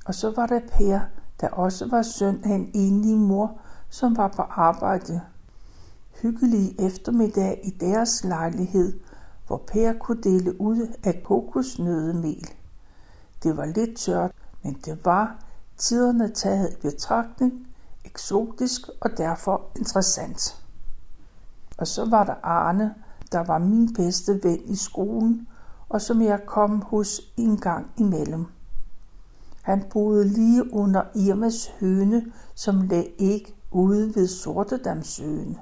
Og 0.06 0.16
så 0.16 0.34
var 0.36 0.46
der 0.46 0.60
Per, 0.60 1.00
der 1.42 1.50
også 1.50 1.88
var 1.90 2.02
søn 2.02 2.42
af 2.44 2.56
en 2.56 2.72
enlig 2.74 3.18
mor, 3.18 3.58
som 3.90 4.18
var 4.18 4.28
på 4.28 4.42
arbejde. 4.42 5.22
Hyggelig 6.22 6.76
eftermiddag 6.80 7.60
i 7.64 7.70
deres 7.70 8.24
lejlighed– 8.24 9.00
hvor 9.52 9.64
Per 9.68 9.94
kunne 9.94 10.22
dele 10.22 10.62
ud 10.62 10.88
af 11.04 11.24
kokosnødemel. 11.24 12.50
Det 13.44 13.58
var 13.58 13.66
lidt 13.66 13.98
tørt, 13.98 14.32
men 14.64 14.78
det 14.86 15.06
var 15.06 15.44
tiderne 15.78 16.30
taget 16.30 16.74
i 16.74 16.82
betragtning 16.82 17.68
eksotisk 18.06 18.82
og 19.02 19.10
derfor 19.18 19.62
interessant. 19.76 20.64
Og 21.78 21.88
så 21.88 22.10
var 22.10 22.24
der 22.24 22.36
Arne, 22.44 22.96
der 23.32 23.40
var 23.40 23.58
min 23.58 23.94
bedste 23.94 24.40
ven 24.44 24.62
i 24.66 24.76
skolen, 24.76 25.48
og 25.90 26.02
som 26.02 26.22
jeg 26.22 26.42
kom 26.46 26.82
hos 26.82 27.22
en 27.38 27.58
gang 27.58 27.92
imellem. 27.98 28.46
Han 29.62 29.84
boede 29.94 30.28
lige 30.28 30.74
under 30.74 31.04
Irmas 31.16 31.72
høne, 31.80 32.26
som 32.56 32.82
lagde 32.82 33.08
æg 33.20 33.56
ude 33.72 34.16
ved 34.16 34.28
Sortedamsøen. 34.28 35.58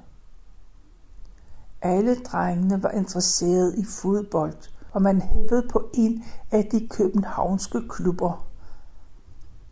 Alle 1.82 2.16
drengene 2.16 2.84
var 2.84 2.90
interesseret 2.90 3.76
i 3.76 3.86
fodbold, 3.86 4.70
og 4.92 5.02
man 5.02 5.22
hæppede 5.22 5.68
på 5.72 5.90
en 5.94 6.24
af 6.52 6.66
de 6.66 6.88
københavnske 6.88 7.82
klubber. 7.90 8.48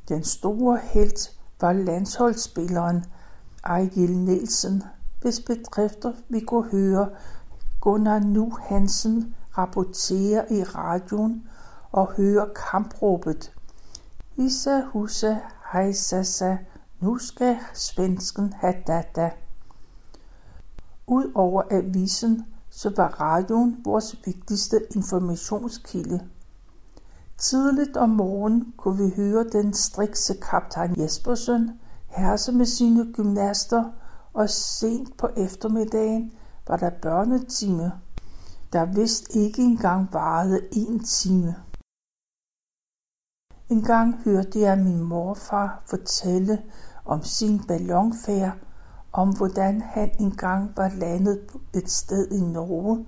Den 0.10 0.24
store 0.24 0.80
helt 0.84 1.32
var 1.62 1.74
landsholdsspilleren 1.74 3.06
Ejgil 3.66 4.18
Nielsen, 4.18 4.84
hvis 5.22 5.40
bedrifter 5.40 6.14
vi 6.30 6.40
kunne 6.40 6.70
høre 6.72 7.10
Gunnar 7.82 8.20
Nu 8.20 8.52
Hansen 8.62 9.36
rapportere 9.58 10.54
i 10.54 10.64
radioen 10.64 11.48
og 11.92 12.12
høre 12.12 12.50
kampråbet. 12.72 13.54
Issa 14.36 14.82
husa, 14.82 15.36
hejsasa, 15.72 16.58
nu 17.00 17.18
skal 17.18 17.58
svensken 17.74 18.54
have 18.54 18.76
data. 18.88 19.32
Udover 21.08 21.64
avisen, 21.72 22.46
så 22.70 22.94
var 22.98 23.22
radioen 23.22 23.82
vores 23.86 24.16
vigtigste 24.26 24.80
informationskilde. 24.96 26.30
Tidligt 27.38 27.98
om 27.98 28.10
morgenen 28.10 28.74
kunne 28.78 28.98
vi 28.98 29.16
høre 29.16 29.44
den 29.44 29.74
strikse 29.74 30.34
kaptajn 30.34 31.00
Jespersen 31.00 31.80
herse 32.08 32.52
med 32.52 32.66
sine 32.66 33.14
gymnaster, 33.14 33.84
og 34.34 34.50
sent 34.50 35.18
på 35.18 35.28
eftermiddagen 35.38 36.32
var 36.68 36.78
der 36.78 36.90
børnetime, 37.02 37.92
der 38.74 38.86
vist 38.86 39.36
ikke 39.36 39.62
engang 39.62 40.14
varede 40.14 40.68
en 40.72 41.00
time. 41.04 41.56
En 43.70 43.84
gang 43.84 44.24
hørte 44.24 44.60
jeg 44.60 44.78
min 44.78 45.04
morfar 45.04 45.84
fortælle 45.90 46.64
om 47.06 47.24
sin 47.24 47.64
ballonfærd 47.68 48.67
om 49.18 49.30
hvordan 49.38 49.82
han 49.82 50.12
engang 50.20 50.72
var 50.76 50.92
landet 50.98 51.40
et 51.74 51.92
sted 51.92 52.32
i 52.32 52.40
Norge, 52.42 53.06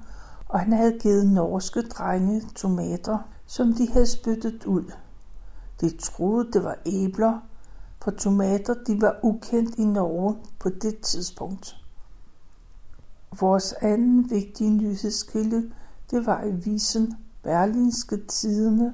og 0.48 0.60
han 0.60 0.74
havde 0.74 1.00
givet 1.00 1.28
norske 1.28 1.82
drenge 1.82 2.42
tomater, 2.56 3.18
som 3.46 3.74
de 3.74 3.92
havde 3.92 4.08
spyttet 4.08 4.66
ud. 4.66 4.92
De 5.82 5.98
troede, 5.98 6.52
det 6.52 6.64
var 6.64 6.78
æbler, 6.86 7.40
for 8.04 8.12
tomater 8.12 8.74
de 8.88 9.02
var 9.02 9.20
ukendt 9.24 9.76
i 9.76 9.86
Norge 9.86 10.36
på 10.60 10.70
det 10.70 11.00
tidspunkt. 11.00 11.76
Vores 13.40 13.74
anden 13.74 14.30
vigtige 14.30 14.70
nyhedskilde, 14.70 15.72
det 16.12 16.26
var 16.26 16.42
avisen 16.44 17.14
Berlinske 17.44 18.18
Tidene, 18.28 18.94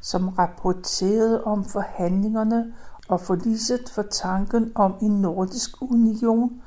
som 0.00 0.28
rapporterede 0.28 1.44
om 1.44 1.64
forhandlingerne 1.64 2.74
og 3.10 3.20
forliset 3.20 3.90
for 3.94 4.02
tanken 4.02 4.72
om 4.74 4.94
en 5.02 5.20
nordisk 5.20 5.82
union 5.82 6.62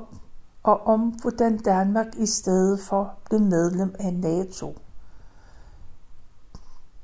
og 0.63 0.87
om 0.87 0.99
hvordan 0.99 1.57
Danmark 1.57 2.07
i 2.17 2.25
stedet 2.25 2.79
for 2.79 3.13
blev 3.25 3.41
medlem 3.41 3.95
af 3.99 4.13
NATO. 4.13 4.77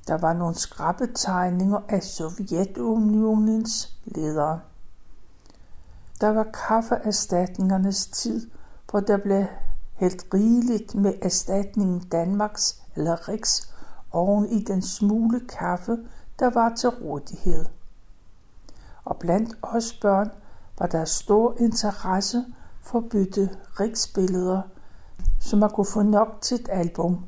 Der 0.07 0.17
var 0.17 0.33
nogle 0.33 0.55
skrabbetegninger 0.55 1.79
af 1.89 2.03
Sovjetunionens 2.03 3.97
ledere. 4.05 4.59
Der 6.21 6.29
var 6.29 6.47
kaffeerstatningernes 6.67 8.07
tid, 8.07 8.49
hvor 8.91 8.99
der 8.99 9.17
blev 9.17 9.45
helt 9.93 10.25
rigeligt 10.33 10.95
med 10.95 11.13
erstatningen 11.21 11.99
Danmarks 11.99 12.81
eller 12.95 13.29
Riks 13.29 13.73
oven 14.11 14.49
i 14.49 14.63
den 14.63 14.81
smule 14.81 15.39
kaffe, 15.39 15.97
der 16.39 16.49
var 16.49 16.75
til 16.75 16.89
rådighed 16.89 17.65
og 19.09 19.17
blandt 19.19 19.55
os 19.61 19.93
børn 20.01 20.31
var 20.79 20.87
der 20.87 21.05
stor 21.05 21.55
interesse 21.59 22.45
for 22.81 22.99
at 22.99 23.09
bytte 23.09 23.49
riksbilleder, 23.79 24.61
så 25.39 25.55
man 25.55 25.69
kunne 25.69 25.93
få 25.93 26.01
nok 26.01 26.41
til 26.41 26.59
et 26.59 26.69
album. 26.71 27.25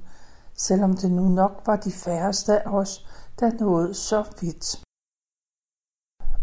selvom 0.58 0.98
det 0.98 1.12
nu 1.12 1.30
nok 1.30 1.62
var 1.66 1.76
de 1.76 1.92
færreste 1.92 2.60
af 2.60 2.72
os, 2.74 3.08
der 3.40 3.52
nåede 3.60 3.94
så 3.94 4.24
vidt. 4.42 4.84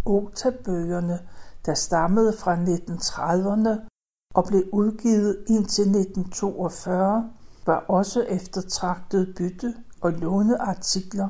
Otabøgerne, 0.07 1.19
der 1.67 1.75
stammede 1.75 2.33
fra 2.33 2.57
1930'erne 2.57 3.89
og 4.35 4.45
blev 4.45 4.65
udgivet 4.73 5.45
indtil 5.49 5.83
1942, 5.83 7.31
var 7.67 7.85
også 7.89 8.23
eftertragtet 8.23 9.35
bytte 9.37 9.75
og 10.01 10.13
låneartikler 10.13 11.29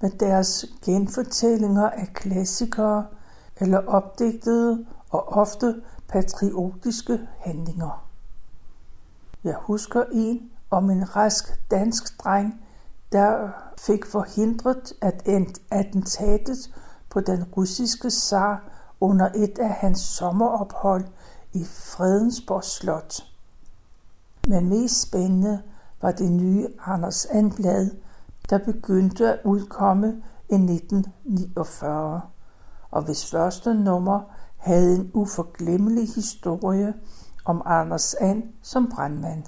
med 0.00 0.10
deres 0.10 0.64
genfortællinger 0.84 1.90
af 1.90 2.08
klassikere 2.14 3.06
eller 3.60 3.78
opdigtede 3.86 4.86
og 5.10 5.28
ofte 5.28 5.82
patriotiske 6.08 7.20
handlinger. 7.38 8.08
Jeg 9.44 9.54
husker 9.60 10.04
en 10.12 10.50
om 10.70 10.90
en 10.90 11.16
rask 11.16 11.70
dansk 11.70 12.24
dreng, 12.24 12.64
der 13.12 13.48
fik 13.78 14.06
forhindret 14.06 14.92
at 15.00 15.28
attentatet 15.70 16.74
på 17.10 17.20
den 17.20 17.44
russiske 17.44 18.10
zar 18.10 18.62
under 19.00 19.28
et 19.34 19.58
af 19.58 19.70
hans 19.70 20.00
sommerophold 20.00 21.04
i 21.52 21.64
Fredensborg 21.64 22.64
Slot. 22.64 23.14
Men 24.48 24.68
mest 24.68 25.02
spændende 25.02 25.62
var 26.02 26.10
det 26.10 26.32
nye 26.32 26.68
Anders 26.86 27.26
Anblad, 27.26 27.90
der 28.50 28.58
begyndte 28.58 29.32
at 29.32 29.40
udkomme 29.44 30.22
i 30.48 30.54
1949, 30.54 32.20
og 32.94 33.02
hvis 33.02 33.30
første 33.30 33.74
nummer 33.74 34.20
havde 34.56 34.96
en 34.96 35.10
uforglemmelig 35.14 36.08
historie 36.14 36.94
om 37.44 37.62
Anders 37.64 38.14
And 38.14 38.42
som 38.62 38.90
brandmand. 38.94 39.42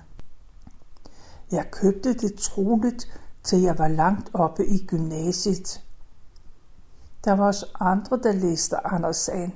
Jeg 1.53 1.71
købte 1.71 2.15
det 2.15 2.35
troligt, 2.35 3.21
til 3.43 3.61
jeg 3.61 3.79
var 3.79 3.89
langt 3.89 4.31
oppe 4.33 4.67
i 4.67 4.87
gymnasiet. 4.87 5.83
Der 7.25 7.33
var 7.33 7.47
også 7.47 7.67
andre, 7.81 8.21
der 8.23 8.33
læste 8.33 8.87
Anders 8.87 9.29
And, 9.29 9.53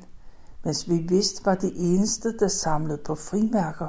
mens 0.65 0.89
vi 0.89 0.97
vidst 0.97 1.47
var 1.47 1.55
de 1.55 1.73
eneste, 1.77 2.39
der 2.39 2.49
samlede 2.49 2.99
på 3.07 3.15
frimærker 3.15 3.89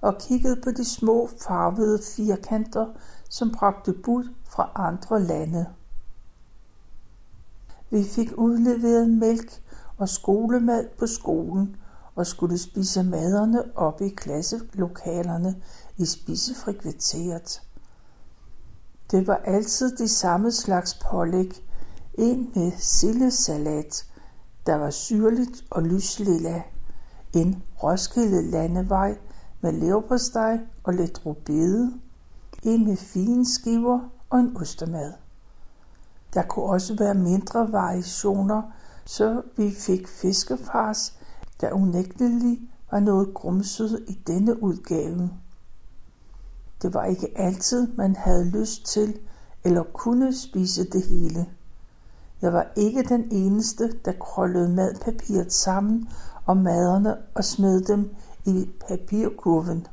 og 0.00 0.18
kiggede 0.18 0.60
på 0.64 0.70
de 0.70 0.84
små 0.84 1.28
farvede 1.46 2.00
firkanter, 2.16 2.86
som 3.30 3.50
bragte 3.50 3.92
bud 3.92 4.34
fra 4.48 4.70
andre 4.74 5.22
lande. 5.22 5.66
Vi 7.90 8.04
fik 8.04 8.32
udleveret 8.36 9.10
mælk 9.10 9.62
og 9.96 10.08
skolemad 10.08 10.88
på 10.98 11.06
skolen 11.06 11.76
og 12.14 12.26
skulle 12.26 12.58
spise 12.58 13.02
maderne 13.02 13.76
op 13.76 14.00
i 14.00 14.08
klasselokalerne 14.08 15.56
i 15.96 16.06
spisefrikvarteret. 16.06 17.62
Det 19.10 19.26
var 19.26 19.40
altid 19.44 19.96
de 19.96 20.08
samme 20.08 20.52
slags 20.52 20.94
pålæg. 21.10 21.64
En 22.14 22.52
med 22.54 22.72
sillesalat, 22.78 24.06
der 24.66 24.74
var 24.74 24.90
syrligt 24.90 25.64
og 25.70 25.82
lyslilla. 25.82 26.62
En 27.34 27.62
Roskilde 27.82 28.50
landevej 28.50 29.18
med 29.60 29.72
leverpostej 29.72 30.58
og 30.84 30.94
lidt 30.94 31.26
rubede. 31.26 31.92
En 32.62 32.84
med 32.84 32.96
fine 32.96 33.46
skiver 33.46 34.00
og 34.30 34.40
en 34.40 34.56
ostemad. 34.56 35.12
Der 36.34 36.42
kunne 36.42 36.64
også 36.64 36.96
være 36.96 37.14
mindre 37.14 37.72
variationer, 37.72 38.62
så 39.04 39.42
vi 39.56 39.70
fik 39.70 40.08
fiskefars, 40.08 41.14
der 41.60 41.72
unægteligt 41.72 42.60
var 42.90 43.00
noget 43.00 43.34
grumset 43.34 44.04
i 44.08 44.12
denne 44.26 44.62
udgave. 44.62 45.30
Det 46.82 46.94
var 46.94 47.04
ikke 47.04 47.28
altid, 47.36 47.88
man 47.96 48.16
havde 48.16 48.50
lyst 48.50 48.86
til 48.86 49.18
eller 49.64 49.82
kunne 49.82 50.34
spise 50.34 50.84
det 50.84 51.02
hele. 51.02 51.46
Jeg 52.42 52.52
var 52.52 52.66
ikke 52.76 53.02
den 53.02 53.28
eneste, 53.30 53.92
der 54.04 54.12
krøllede 54.12 54.68
madpapiret 54.68 55.52
sammen 55.52 56.08
om 56.46 56.56
maderne 56.56 57.16
og 57.34 57.44
smed 57.44 57.80
dem 57.80 58.14
i 58.46 58.70
papirkurven. 58.88 59.86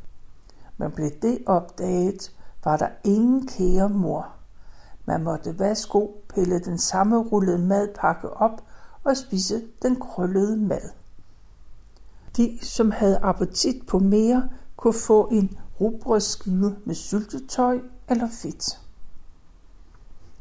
Men 0.77 0.91
blev 0.91 1.11
det 1.21 1.39
opdaget, 1.45 2.31
var 2.63 2.77
der 2.77 2.89
ingen 3.03 3.47
kære 3.47 3.89
mor. 3.89 4.36
Man 5.07 5.23
måtte 5.23 5.59
værsgo 5.59 6.07
pille 6.29 6.59
den 6.59 6.77
samme 6.77 7.17
rullede 7.17 7.59
madpakke 7.59 8.29
op 8.29 8.61
og 9.03 9.17
spise 9.17 9.61
den 9.81 9.99
krøllede 9.99 10.57
mad. 10.57 10.89
De, 12.37 12.59
som 12.61 12.91
havde 12.91 13.19
appetit 13.21 13.87
på 13.87 13.99
mere, 13.99 14.49
kunne 14.75 14.93
få 14.93 15.27
en 15.27 15.57
rugbrødsskive 15.81 16.75
med 16.85 16.95
syltetøj 16.95 17.79
eller 18.09 18.27
fedt. 18.31 18.79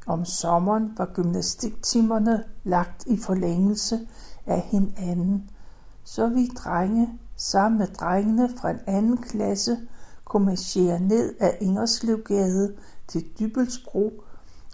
Om 0.06 0.24
sommeren 0.24 0.92
var 0.96 1.10
gymnastiktimerne 1.14 2.44
lagt 2.64 3.06
i 3.06 3.16
forlængelse 3.16 4.08
af 4.46 4.60
hinanden, 4.60 5.50
så 6.04 6.28
vi 6.28 6.46
drenge 6.46 7.18
sammen 7.36 7.78
med 7.78 7.86
drengene 7.86 8.50
fra 8.60 8.70
en 8.70 8.80
anden 8.86 9.16
klasse 9.16 9.78
kunne 10.24 10.46
marchere 10.46 11.00
ned 11.00 11.34
ad 11.40 11.52
Ingerslevgade 11.60 12.76
til 13.08 13.24
Dybelsbro 13.38 14.22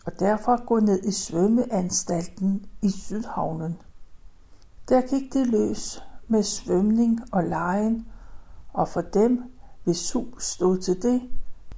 og 0.04 0.20
derfra 0.20 0.62
gå 0.66 0.80
ned 0.80 1.02
i 1.04 1.10
svømmeanstalten 1.10 2.66
i 2.82 2.90
Sydhavnen. 2.90 3.76
Der 4.88 5.00
gik 5.00 5.32
det 5.32 5.46
løs 5.46 6.02
med 6.28 6.42
svømning 6.42 7.20
og 7.32 7.44
lejen, 7.44 8.06
og 8.72 8.88
for 8.88 9.00
dem, 9.00 9.42
hvis 9.84 9.96
su 9.96 10.24
stod 10.38 10.78
til 10.78 11.02
det, 11.02 11.22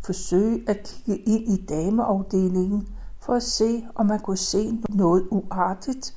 forsøge 0.05 0.71
at 0.71 1.01
kigge 1.05 1.23
ind 1.23 1.49
i 1.49 1.67
dameafdelingen 1.67 2.89
for 3.21 3.35
at 3.35 3.43
se, 3.43 3.87
om 3.95 4.07
man 4.07 4.21
kunne 4.21 4.37
se 4.37 4.83
noget 4.89 5.29
uartigt, 5.31 6.17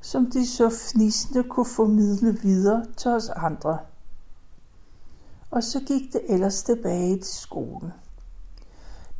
som 0.00 0.30
de 0.30 0.46
så 0.46 0.70
fnisende 0.70 1.42
kunne 1.42 1.66
formidle 1.66 2.38
videre 2.42 2.84
til 2.96 3.10
os 3.10 3.28
andre. 3.28 3.78
Og 5.50 5.62
så 5.62 5.80
gik 5.80 6.12
det 6.12 6.20
ellers 6.28 6.62
tilbage 6.62 7.16
til 7.16 7.34
skolen. 7.34 7.92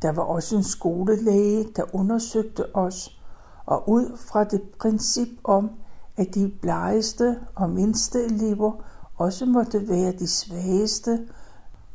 Der 0.04 0.12
var 0.12 0.22
også 0.22 0.56
en 0.56 0.62
skolelæge, 0.62 1.68
der 1.76 1.94
undersøgte 1.94 2.76
os, 2.76 3.20
og 3.66 3.88
ud 3.88 4.16
fra 4.16 4.44
det 4.44 4.62
princip 4.80 5.28
om, 5.44 5.70
at 6.16 6.34
de 6.34 6.52
blegeste 6.60 7.38
og 7.54 7.70
mindste 7.70 8.24
elever 8.24 8.72
også 9.16 9.46
måtte 9.46 9.88
være 9.88 10.12
de 10.12 10.28
svageste, 10.28 11.28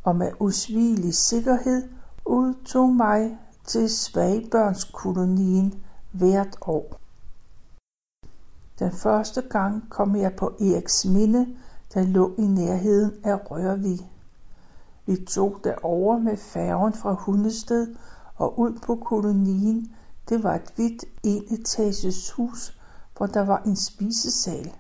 og 0.04 0.15
med 0.15 0.32
usvigelig 0.39 1.13
sikkerhed 1.13 1.89
udtog 2.26 2.89
mig 2.89 3.38
til 3.65 3.89
svagbørnskolonien 3.89 5.84
hvert 6.12 6.58
år. 6.62 7.00
Den 8.80 8.91
første 8.91 9.41
gang 9.41 9.89
kom 9.89 10.15
jeg 10.15 10.36
på 10.36 10.56
Minde, 11.06 11.48
der 11.93 12.04
lå 12.04 12.34
i 12.38 12.41
nærheden 12.41 13.12
af 13.24 13.52
Rørvig. 13.52 14.12
Vi 15.10 15.26
tog 15.26 15.60
derover 15.63 16.19
med 16.19 16.38
færgen 16.38 16.93
fra 16.93 17.13
Hundested 17.13 17.95
og 18.36 18.60
ud 18.60 18.80
på 18.86 18.95
kolonien. 18.95 19.95
Det 20.30 20.43
var 20.43 20.56
et 20.56 20.74
hvidt 20.76 21.06
enetages 21.24 22.32
hus, 22.32 22.80
hvor 23.17 23.26
der 23.26 23.45
var 23.45 23.62
en 23.65 23.76
spisesal. 23.76 24.74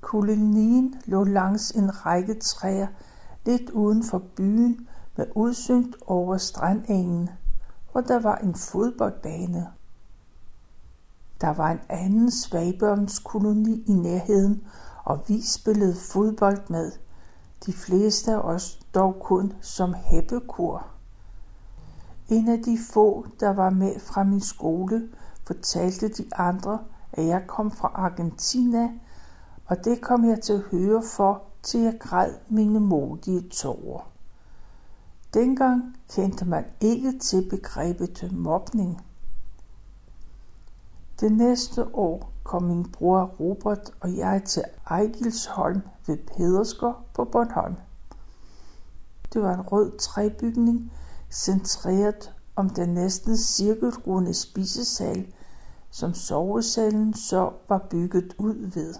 Kolonien 0.00 0.94
lå 1.04 1.24
langs 1.24 1.70
en 1.70 2.06
række 2.06 2.34
træer 2.34 2.86
lidt 3.46 3.70
uden 3.70 4.04
for 4.04 4.22
byen 4.36 4.88
med 5.16 5.26
udsyn 5.34 5.92
over 6.06 6.36
strandengen, 6.36 7.30
hvor 7.92 8.00
der 8.00 8.20
var 8.20 8.36
en 8.36 8.54
fodboldbane. 8.54 9.66
Der 11.40 11.52
var 11.52 11.70
en 11.70 11.80
anden 11.88 12.30
svagbørnskoloni 12.30 13.84
i 13.86 13.92
nærheden, 13.92 14.62
og 15.04 15.24
vi 15.28 15.42
spillede 15.42 15.96
fodbold 16.12 16.60
med. 16.68 16.92
De 17.66 17.72
fleste 17.72 18.32
af 18.32 18.38
os 18.38 18.80
dog 18.94 19.16
kun 19.20 19.52
som 19.60 19.94
heppekur. 19.94 20.86
En 22.28 22.48
af 22.48 22.62
de 22.62 22.78
få, 22.92 23.26
der 23.40 23.50
var 23.50 23.70
med 23.70 24.00
fra 24.00 24.24
min 24.24 24.40
skole, 24.40 25.08
fortalte 25.46 26.08
de 26.08 26.24
andre, 26.36 26.78
at 27.12 27.26
jeg 27.26 27.44
kom 27.46 27.70
fra 27.70 27.90
Argentina, 27.94 28.90
og 29.66 29.84
det 29.84 30.00
kom 30.00 30.24
jeg 30.24 30.40
til 30.40 30.52
at 30.52 30.60
høre 30.60 31.02
for, 31.02 31.42
til 31.62 31.80
jeg 31.80 31.96
græd 32.00 32.34
mine 32.48 32.80
modige 32.80 33.48
tårer. 33.48 34.10
Dengang 35.34 35.96
kendte 36.14 36.44
man 36.44 36.64
ikke 36.80 37.18
til 37.18 37.48
begrebet 37.50 38.32
mobning. 38.32 39.00
Det 41.20 41.32
næste 41.32 41.94
år 41.94 42.32
kom 42.44 42.62
min 42.62 42.84
bror 42.92 43.24
Robert 43.40 43.90
og 44.00 44.16
jeg 44.16 44.42
til 44.44 44.62
Ejgilsholm 44.90 45.80
ved 46.06 46.16
Pedersker 46.16 47.04
på 47.14 47.24
Bornholm. 47.24 47.74
Det 49.32 49.42
var 49.42 49.54
en 49.54 49.60
rød 49.60 49.98
træbygning, 49.98 50.92
centreret 51.30 52.32
om 52.56 52.70
den 52.70 52.88
næsten 52.88 53.36
cirkelrunde 53.36 54.34
spisesal, 54.34 55.26
som 55.90 56.14
sovesalen 56.14 57.14
så 57.14 57.50
var 57.68 57.86
bygget 57.90 58.34
ud 58.38 58.70
ved. 58.74 58.94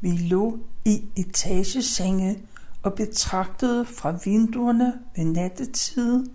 Vi 0.00 0.10
lå 0.10 0.58
i 0.84 1.04
etagesenge 1.16 2.46
og 2.82 2.94
betragtede 2.94 3.84
fra 3.84 4.18
vinduerne 4.24 5.00
ved 5.16 5.24
nattetid 5.24 6.26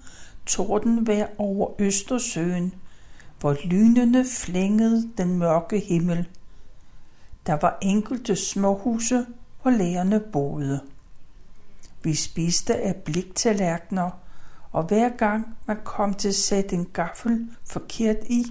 tordenvejr 0.46 1.28
over 1.38 1.72
Østersøen, 1.80 2.74
hvor 3.46 3.58
lynene 3.66 4.26
flængede 4.26 5.10
den 5.18 5.38
mørke 5.38 5.80
himmel. 5.80 6.28
Der 7.46 7.54
var 7.54 7.78
enkelte 7.82 8.36
småhuse, 8.36 9.26
hvor 9.62 9.72
lærerne 9.72 10.20
boede. 10.20 10.82
Vi 12.04 12.16
spiste 12.16 12.76
af 12.76 12.96
bliktallerkener, 12.96 14.10
og 14.72 14.84
hver 14.84 15.10
gang 15.10 15.58
man 15.66 15.78
kom 15.84 16.14
til 16.14 16.28
at 16.28 16.36
sætte 16.36 16.76
en 16.76 16.86
gaffel 16.94 17.48
forkert 17.66 18.18
i, 18.30 18.46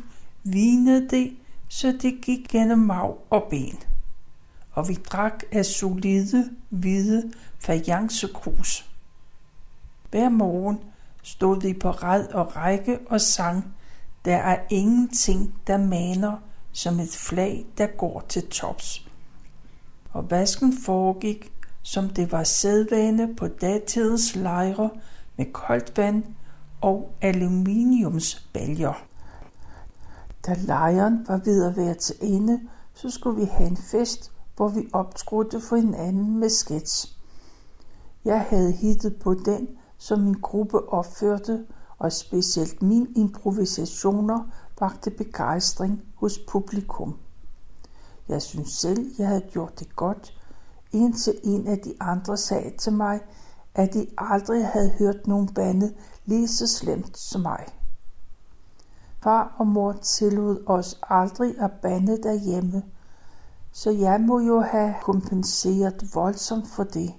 vinede 0.45 1.09
det, 1.09 1.37
så 1.69 1.99
det 2.03 2.19
gik 2.23 2.49
gennem 2.49 2.79
mag 2.79 3.15
og 3.31 3.47
ben. 3.51 3.79
Og 4.73 4.89
vi 4.89 4.95
drak 4.95 5.43
af 5.53 5.65
solide, 5.65 6.51
hvide 6.71 7.33
fajancekrus. 7.59 8.91
Hver 10.11 10.29
morgen 10.29 10.79
stod 11.23 11.61
vi 11.61 11.73
på 11.73 11.91
rad 11.91 12.29
og 12.29 12.57
række 12.57 12.99
og 13.07 13.21
sang, 13.21 13.75
der 14.25 14.37
er 14.37 14.59
ingenting, 14.71 15.55
der 15.67 15.77
maner 15.77 16.37
som 16.73 17.01
et 17.01 17.17
flag, 17.17 17.67
der 17.79 17.87
går 17.87 18.25
til 18.29 18.49
tops. 18.49 19.09
Og 20.13 20.31
vasken 20.31 20.73
foregik, 20.85 21.53
som 21.83 22.09
det 22.09 22.33
var 22.33 22.45
sædvane 22.45 23.35
på 23.37 23.49
datidens 23.49 24.37
lejre 24.37 24.91
med 25.37 25.53
koldt 25.53 25.97
vand 25.97 26.25
og 26.81 27.11
aluminiumsbaljer. 27.21 29.05
Da 30.47 30.55
lejren 30.55 31.25
var 31.29 31.41
ved 31.45 31.65
at 31.65 31.77
være 31.77 31.95
til 31.95 32.17
ende, 32.21 32.61
så 32.95 33.11
skulle 33.11 33.41
vi 33.41 33.47
have 33.47 33.71
en 33.71 33.77
fest, 33.77 34.33
hvor 34.57 34.69
vi 34.69 34.89
optrådte 34.93 35.61
for 35.69 35.77
hinanden 35.77 36.39
med 36.39 36.49
skets. 36.49 37.19
Jeg 38.25 38.41
havde 38.41 38.73
hittet 38.73 39.17
på 39.17 39.35
den, 39.35 39.69
som 39.99 40.21
min 40.21 40.35
gruppe 40.35 40.89
opførte, 40.93 41.65
og 42.05 42.13
specielt 42.13 42.83
mine 42.83 43.07
improvisationer 43.17 44.41
vagte 44.81 45.11
begejstring 45.11 46.03
hos 46.15 46.39
publikum. 46.39 47.17
Jeg 48.29 48.43
synes 48.43 48.69
selv, 48.69 49.15
jeg 49.19 49.29
havde 49.29 49.47
gjort 49.51 49.81
det 49.81 49.97
godt, 49.97 50.39
indtil 50.93 51.35
en 51.43 51.67
af 51.67 51.79
de 51.79 51.95
andre 52.01 52.37
sagde 52.37 52.77
til 52.77 52.93
mig, 52.93 53.21
at 53.75 53.95
de 53.95 54.07
aldrig 54.19 54.67
havde 54.67 54.91
hørt 54.99 55.27
nogen 55.27 55.49
bande 55.55 55.95
lige 56.25 56.49
så 56.49 56.67
slemt 56.67 57.19
som 57.19 57.41
mig. 57.41 57.67
Far 59.23 59.55
og 59.59 59.67
mor 59.67 59.93
tillod 59.93 60.63
os 60.67 61.01
aldrig 61.03 61.55
at 61.59 61.71
bande 61.83 62.23
derhjemme, 62.23 62.83
så 63.73 63.91
jeg 63.91 64.21
må 64.21 64.41
jo 64.41 64.61
have 64.61 64.95
kompenseret 65.03 66.15
voldsomt 66.15 66.69
for 66.69 66.85
det, 66.85 67.15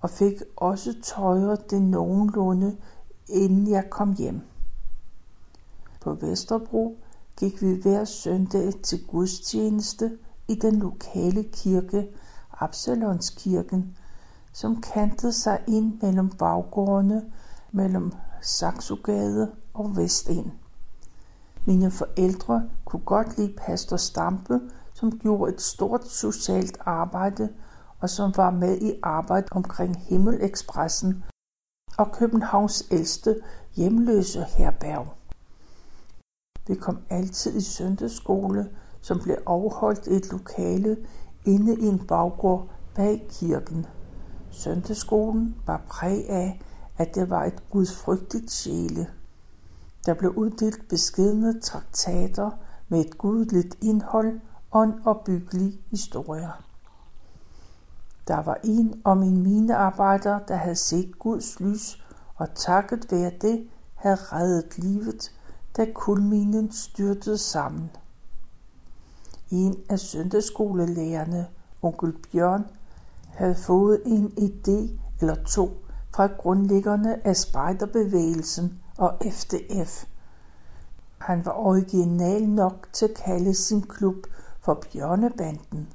og 0.00 0.10
fik 0.10 0.42
også 0.56 0.94
tøjet 1.02 1.70
det 1.70 1.82
nogenlunde, 1.82 2.76
inden 3.28 3.70
jeg 3.70 3.90
kom 3.90 4.14
hjem. 4.14 4.40
På 6.00 6.14
Vesterbro 6.14 6.96
gik 7.36 7.62
vi 7.62 7.80
hver 7.82 8.04
søndag 8.04 8.72
til 8.82 9.06
gudstjeneste 9.06 10.18
i 10.48 10.54
den 10.54 10.76
lokale 10.76 11.42
kirke, 11.42 12.08
Absalonskirken, 12.60 13.96
som 14.52 14.80
kantede 14.80 15.32
sig 15.32 15.60
ind 15.68 15.98
mellem 16.02 16.30
baggårdene 16.30 17.32
mellem 17.72 18.12
Saxogade 18.42 19.52
og 19.74 19.96
Vestind. 19.96 20.50
Mine 21.66 21.90
forældre 21.90 22.68
kunne 22.84 23.02
godt 23.04 23.38
lide 23.38 23.54
pastor 23.56 23.96
Stampe, 23.96 24.60
som 24.94 25.18
gjorde 25.18 25.52
et 25.52 25.60
stort 25.60 26.08
socialt 26.08 26.78
arbejde 26.80 27.48
og 28.00 28.10
som 28.10 28.32
var 28.36 28.50
med 28.50 28.78
i 28.78 28.92
arbejdet 29.02 29.50
omkring 29.52 30.00
Himmelekspressen 30.00 31.24
og 31.98 32.12
Københavns 32.12 32.86
ældste 32.90 33.40
hjemløse 33.76 34.44
herberg. 34.56 35.06
Vi 36.66 36.74
kom 36.74 36.98
altid 37.10 37.56
i 37.56 37.60
søndagsskole, 37.60 38.70
som 39.00 39.20
blev 39.20 39.36
afholdt 39.46 40.06
i 40.06 40.10
et 40.10 40.30
lokale 40.32 40.96
inde 41.44 41.74
i 41.74 41.86
en 41.86 42.06
baggård 42.06 42.68
bag 42.94 43.26
kirken. 43.30 43.86
Søndagsskolen 44.50 45.56
var 45.66 45.82
præg 45.88 46.28
af, 46.28 46.60
at 46.98 47.14
det 47.14 47.30
var 47.30 47.44
et 47.44 47.70
gudfrygtigt 47.70 48.50
sjæle. 48.50 49.06
Der 50.06 50.14
blev 50.14 50.30
uddelt 50.30 50.88
beskedne 50.88 51.60
traktater 51.60 52.50
med 52.88 53.00
et 53.00 53.18
gudligt 53.18 53.76
indhold 53.82 54.40
og 54.70 54.84
en 54.84 54.94
opbyggelig 55.04 55.80
historie. 55.90 56.50
Der 58.28 58.42
var 58.42 58.58
en 58.64 59.00
om 59.04 59.22
en 59.22 59.42
minearbejder, 59.42 60.38
der 60.38 60.56
havde 60.56 60.76
set 60.76 61.18
Guds 61.18 61.60
lys, 61.60 62.04
og 62.36 62.54
takket 62.54 63.12
være 63.12 63.32
det 63.40 63.68
havde 63.94 64.16
reddet 64.16 64.78
livet, 64.78 65.32
da 65.76 65.86
kulminen 65.94 66.72
styrtede 66.72 67.38
sammen. 67.38 67.90
En 69.50 69.76
af 69.88 69.98
søndagsskolelærerne, 69.98 71.46
onkel 71.82 72.12
Bjørn, 72.32 72.66
havde 73.34 73.54
fået 73.54 74.02
en 74.06 74.32
idé 74.38 74.90
eller 75.20 75.44
to 75.44 75.70
fra 76.14 76.26
grundlæggerne 76.26 77.26
af 77.26 77.36
spejderbevægelsen 77.36 78.80
og 78.98 79.16
FDF. 79.30 80.04
Han 81.18 81.44
var 81.44 81.52
original 81.52 82.48
nok 82.48 82.88
til 82.92 83.04
at 83.04 83.14
kalde 83.14 83.54
sin 83.54 83.82
klub 83.82 84.26
for 84.60 84.82
Bjørnebanden. 84.92 85.88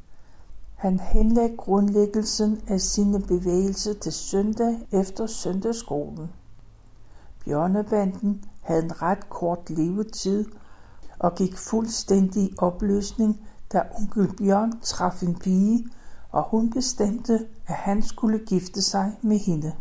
Han 0.83 0.99
henlagde 0.99 1.57
grundlæggelsen 1.57 2.61
af 2.67 2.81
sine 2.81 3.21
bevægelser 3.21 3.93
til 3.93 4.13
søndag 4.13 4.87
efter 4.91 5.27
søndagsskolen. 5.27 6.31
Bjørnebanden 7.45 8.45
havde 8.61 8.83
en 8.83 9.01
ret 9.01 9.29
kort 9.29 9.69
levetid 9.69 10.45
og 11.19 11.35
gik 11.35 11.57
fuldstændig 11.57 12.43
i 12.43 12.55
opløsning, 12.57 13.47
da 13.73 13.83
onkel 13.99 14.35
Bjørn 14.37 14.79
traf 14.81 15.23
en 15.23 15.35
pige, 15.35 15.85
og 16.31 16.43
hun 16.43 16.69
bestemte, 16.69 17.47
at 17.67 17.75
han 17.75 18.01
skulle 18.01 18.39
gifte 18.39 18.81
sig 18.81 19.17
med 19.21 19.37
hende. 19.37 19.73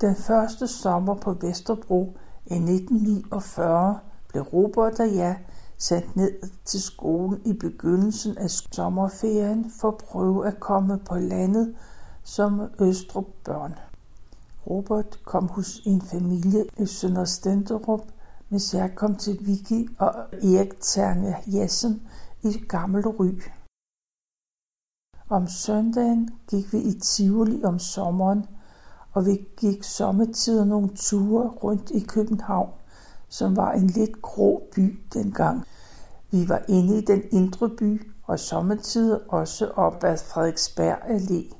Den 0.00 0.16
første 0.16 0.66
sommer 0.66 1.14
på 1.14 1.32
Vesterbro 1.32 2.16
i 2.46 2.54
1949 2.54 3.98
blev 4.28 4.42
Robert 4.42 5.00
og 5.00 5.14
jeg 5.14 5.38
sendt 5.82 6.16
ned 6.16 6.32
til 6.64 6.82
skolen 6.82 7.42
i 7.44 7.52
begyndelsen 7.52 8.38
af 8.38 8.50
sommerferien 8.50 9.70
for 9.80 9.88
at 9.88 9.96
prøve 9.96 10.46
at 10.46 10.60
komme 10.60 10.98
på 10.98 11.14
landet 11.14 11.76
som 12.22 12.60
Østrup 12.80 13.26
børn. 13.44 13.74
Robert 14.66 15.20
kom 15.24 15.48
hos 15.48 15.80
en 15.86 16.02
familie 16.02 16.64
i 16.78 16.86
Sønder 16.86 17.24
Stenderup, 17.24 18.00
mens 18.48 18.74
jeg 18.74 18.92
kom 18.94 19.16
til 19.16 19.38
Vicky 19.46 19.90
og 19.98 20.14
Erik 20.32 20.80
Terne 20.80 21.36
Jessen 21.46 22.02
i 22.42 22.52
Gammel 22.68 23.08
Ry. 23.08 23.42
Om 25.28 25.46
søndagen 25.46 26.30
gik 26.46 26.72
vi 26.72 26.78
i 26.78 27.00
Tivoli 27.00 27.64
om 27.64 27.78
sommeren, 27.78 28.46
og 29.12 29.26
vi 29.26 29.48
gik 29.56 29.82
sommetider 29.82 30.64
nogle 30.64 30.90
ture 30.96 31.48
rundt 31.48 31.90
i 31.90 32.00
København, 32.00 32.70
som 33.32 33.56
var 33.56 33.72
en 33.72 33.86
lidt 33.86 34.22
grå 34.22 34.62
by 34.74 35.00
dengang. 35.14 35.64
Vi 36.30 36.48
var 36.48 36.62
inde 36.68 36.98
i 36.98 37.00
den 37.00 37.22
indre 37.30 37.68
by, 37.68 38.12
og 38.22 38.38
sommetider 38.38 39.18
også 39.28 39.66
op 39.66 40.04
ad 40.04 40.18
Frederiksberg 40.18 40.98
Allé. 40.98 41.56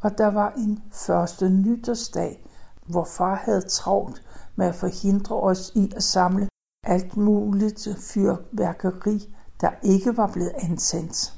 Og 0.00 0.18
der 0.18 0.26
var 0.26 0.52
en 0.56 0.82
første 0.92 1.48
nytårsdag, 1.48 2.46
hvor 2.86 3.04
far 3.04 3.34
havde 3.34 3.60
travlt 3.60 4.22
med 4.56 4.66
at 4.66 4.74
forhindre 4.74 5.36
os 5.36 5.72
i 5.74 5.92
at 5.96 6.02
samle 6.02 6.48
alt 6.86 7.16
muligt 7.16 7.88
fyrværkeri, 8.12 9.34
der 9.60 9.70
ikke 9.82 10.16
var 10.16 10.30
blevet 10.32 10.52
antændt. 10.54 11.34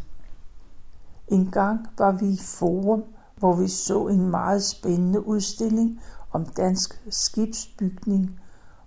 En 1.28 1.50
gang 1.50 1.87
var 1.98 2.12
vi 2.12 2.26
i 2.26 2.40
Forum, 2.42 3.04
hvor 3.37 3.56
vi 3.56 3.68
så 3.68 4.06
en 4.06 4.30
meget 4.30 4.62
spændende 4.62 5.26
udstilling 5.26 6.00
om 6.32 6.46
dansk 6.46 7.02
skibsbygning, 7.11 8.40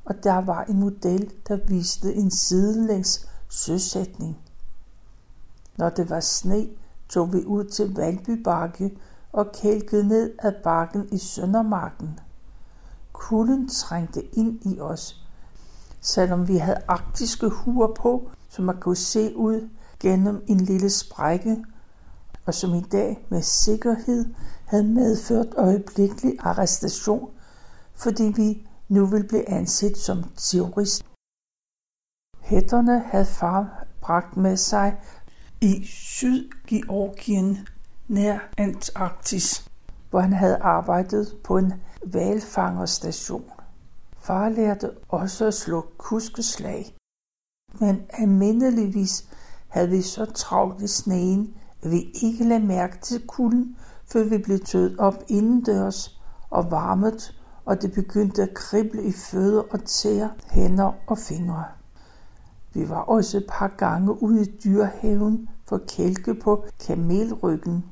og 0.10 0.24
der 0.24 0.38
var 0.38 0.64
en 0.64 0.80
model, 0.80 1.32
der 1.48 1.60
viste 1.68 2.14
en 2.14 2.32
sidelængs 2.32 3.30
søsætning. 3.50 4.38
Når 5.78 5.90
det 5.90 6.10
var 6.10 6.20
sne, 6.20 6.68
tog 7.10 7.34
vi 7.34 7.46
ud 7.46 7.64
til 7.64 7.96
Valby 7.96 8.44
Bakke 8.44 8.98
og 9.32 9.52
kælkede 9.52 10.08
ned 10.08 10.34
ad 10.40 10.54
bakken 10.64 11.08
i 11.12 11.18
Søndermarken. 11.18 12.20
Kulden 13.14 13.68
trængte 13.68 14.36
ind 14.36 14.66
i 14.66 14.80
os, 14.80 15.26
selvom 16.02 16.48
vi 16.48 16.58
havde 16.58 16.82
arktiske 16.88 17.50
huer 17.50 17.94
på, 17.96 18.30
som 18.50 18.66
man 18.66 18.80
kunne 18.80 18.96
se 18.96 19.36
ud 19.36 19.70
gennem 20.00 20.44
en 20.48 20.60
lille 20.60 20.90
sprække, 20.90 21.66
og 22.46 22.54
som 22.54 22.76
i 22.76 22.82
dag 22.82 23.26
med 23.30 23.42
sikkerhed 23.42 24.26
havde 24.66 24.84
medført 24.84 25.48
øjeblikkelig 25.58 26.36
arrestation, 26.40 27.30
fordi 27.96 28.34
vi 28.36 28.69
nu 28.90 29.06
ville 29.06 29.28
blive 29.28 29.50
anset 29.50 29.98
som 29.98 30.24
terrorist. 30.36 31.06
Hætterne 32.42 33.00
havde 33.00 33.26
far 33.26 33.86
bragt 34.02 34.38
med 34.38 34.58
sig 34.58 35.02
i 35.62 35.86
Sydgeorgien 35.86 37.68
nær 38.08 38.40
Antarktis. 38.58 39.70
hvor 40.10 40.20
han 40.20 40.34
havde 40.34 40.58
arbejdet 40.58 41.38
på 41.44 41.58
en 41.58 41.74
valfangerstation. 42.06 43.52
Far 44.18 44.50
lærte 44.50 44.92
også 45.10 45.46
at 45.46 45.54
slå 45.54 45.86
kuskeslag. 45.98 46.96
Men 47.80 48.02
almindeligvis 48.10 49.30
havde 49.68 49.90
vi 49.90 50.02
så 50.02 50.26
travlt 50.26 50.82
i 50.82 50.88
sneen, 50.88 51.54
at 51.84 51.92
vi 51.92 52.02
ikke 52.22 52.44
lagde 52.44 52.66
mærke 52.66 52.98
til 53.02 53.28
kulden, 53.28 53.78
før 54.06 54.24
vi 54.24 54.38
blev 54.38 54.60
tøet 54.60 55.00
op 55.00 55.24
indendørs 55.28 56.22
og 56.50 56.72
varmet, 56.72 57.39
og 57.70 57.82
det 57.82 57.92
begyndte 57.92 58.44
at 58.44 58.54
krible 58.54 59.04
i 59.04 59.12
fødder 59.12 59.62
og 59.72 59.84
tæer, 59.86 60.30
hænder 60.52 60.92
og 61.08 61.18
fingre. 61.18 61.66
Vi 62.74 62.90
var 62.90 63.02
også 63.02 63.38
et 63.38 63.46
par 63.50 63.68
gange 63.68 64.24
ude 64.24 64.42
i 64.42 64.58
dyrehaven 64.64 65.50
for 65.66 65.82
kælke 65.88 66.34
på 66.34 66.66
kamelryggen, 66.86 67.86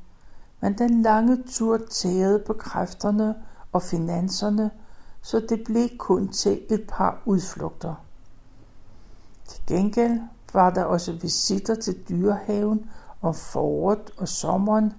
men 0.60 0.78
den 0.78 1.02
lange 1.02 1.42
tur 1.50 1.78
tærede 1.90 2.42
på 2.46 2.52
kræfterne 2.52 3.34
og 3.72 3.82
finanserne, 3.82 4.70
så 5.22 5.40
det 5.48 5.62
blev 5.64 5.88
kun 5.98 6.28
til 6.28 6.60
et 6.70 6.84
par 6.88 7.22
udflugter. 7.26 7.94
Til 9.48 9.62
gengæld 9.66 10.20
var 10.52 10.70
der 10.70 10.84
også 10.84 11.12
visitter 11.12 11.74
til 11.74 12.04
dyrehaven 12.08 12.90
om 13.22 13.34
foråret 13.34 14.10
og 14.16 14.28
sommeren, 14.28 14.92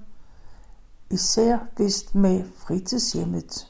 især 1.09 1.57
vist 1.77 2.15
med 2.15 2.43
fritidshjemmet. 2.55 3.68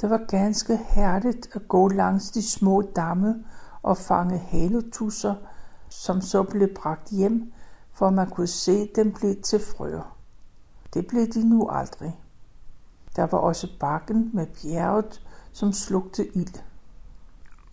Det 0.00 0.10
var 0.10 0.24
ganske 0.28 0.76
herligt 0.76 1.48
at 1.52 1.68
gå 1.68 1.88
langs 1.88 2.30
de 2.30 2.42
små 2.42 2.82
damme 2.82 3.44
og 3.82 3.96
fange 3.96 4.38
haletusser, 4.38 5.34
som 5.88 6.20
så 6.20 6.42
blev 6.42 6.74
bragt 6.74 7.10
hjem, 7.10 7.52
for 7.92 8.10
man 8.10 8.30
kunne 8.30 8.46
se 8.46 8.90
dem 8.96 9.12
blive 9.12 9.34
til 9.34 9.60
frøer. 9.60 10.16
Det 10.94 11.06
blev 11.06 11.26
de 11.26 11.48
nu 11.48 11.68
aldrig. 11.68 12.20
Der 13.16 13.26
var 13.26 13.38
også 13.38 13.68
bakken 13.80 14.30
med 14.34 14.46
bjerget, 14.46 15.22
som 15.52 15.72
slugte 15.72 16.36
ild. 16.36 16.54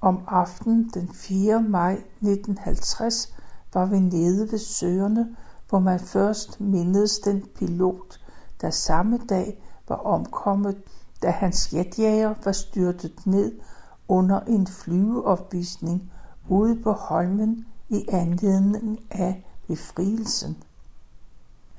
Om 0.01 0.23
aftenen 0.27 0.91
den 0.93 1.09
4. 1.13 1.61
maj 1.61 1.93
1950 1.93 3.35
var 3.73 3.85
vi 3.85 3.99
nede 3.99 4.51
ved 4.51 4.59
søerne, 4.59 5.35
hvor 5.69 5.79
man 5.79 5.99
først 5.99 6.61
mindedes 6.61 7.19
den 7.19 7.45
pilot, 7.55 8.19
der 8.61 8.69
samme 8.69 9.19
dag 9.29 9.63
var 9.87 9.95
omkommet, 9.95 10.77
da 11.23 11.29
hans 11.29 11.73
jetjager 11.73 12.33
var 12.43 12.51
styrtet 12.51 13.25
ned 13.25 13.51
under 14.07 14.39
en 14.39 14.67
flyveopvisning 14.67 16.11
ude 16.49 16.81
på 16.83 16.91
Holmen 16.91 17.65
i 17.89 18.05
anledning 18.11 18.99
af 19.11 19.45
befrielsen. 19.67 20.63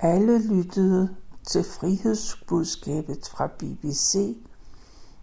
Alle 0.01 0.39
lyttede 0.49 1.17
til 1.47 1.65
frihedsbudskabet 1.65 3.29
fra 3.37 3.47
BBC, 3.47 4.37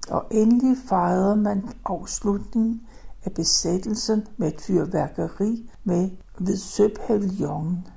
og 0.09 0.25
endelig 0.31 0.77
fejrede 0.89 1.35
man 1.35 1.69
afslutningen 1.85 2.87
af 3.25 3.33
besættelsen 3.33 4.27
med 4.37 4.47
et 4.53 4.61
fyrværkeri 4.61 5.71
med 5.83 6.09
ved 6.39 6.57
Søpavillonen. 6.57 7.87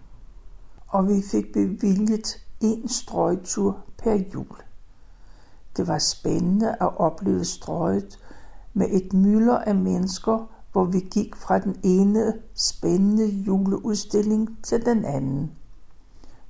Og 0.89 1.09
vi 1.09 1.23
fik 1.31 1.53
bevilget 1.53 2.41
en 2.61 2.89
strøgtur 2.89 3.85
per 3.99 4.15
jul. 4.35 4.64
Det 5.77 5.89
var 5.89 5.99
spændende 5.99 6.71
at 6.71 6.97
opleve 6.97 7.45
strøget 7.45 8.19
med 8.75 8.87
et 8.91 9.13
mylder 9.13 9.59
af 9.59 9.75
mennesker, 9.75 10.51
hvor 10.73 10.85
vi 10.85 11.01
gik 11.01 11.37
fra 11.37 11.59
den 11.59 11.77
ene 11.83 12.35
spændende 12.55 13.27
juleudstilling 13.27 14.59
til 14.63 14.87
den 14.87 15.05
anden. 15.05 15.53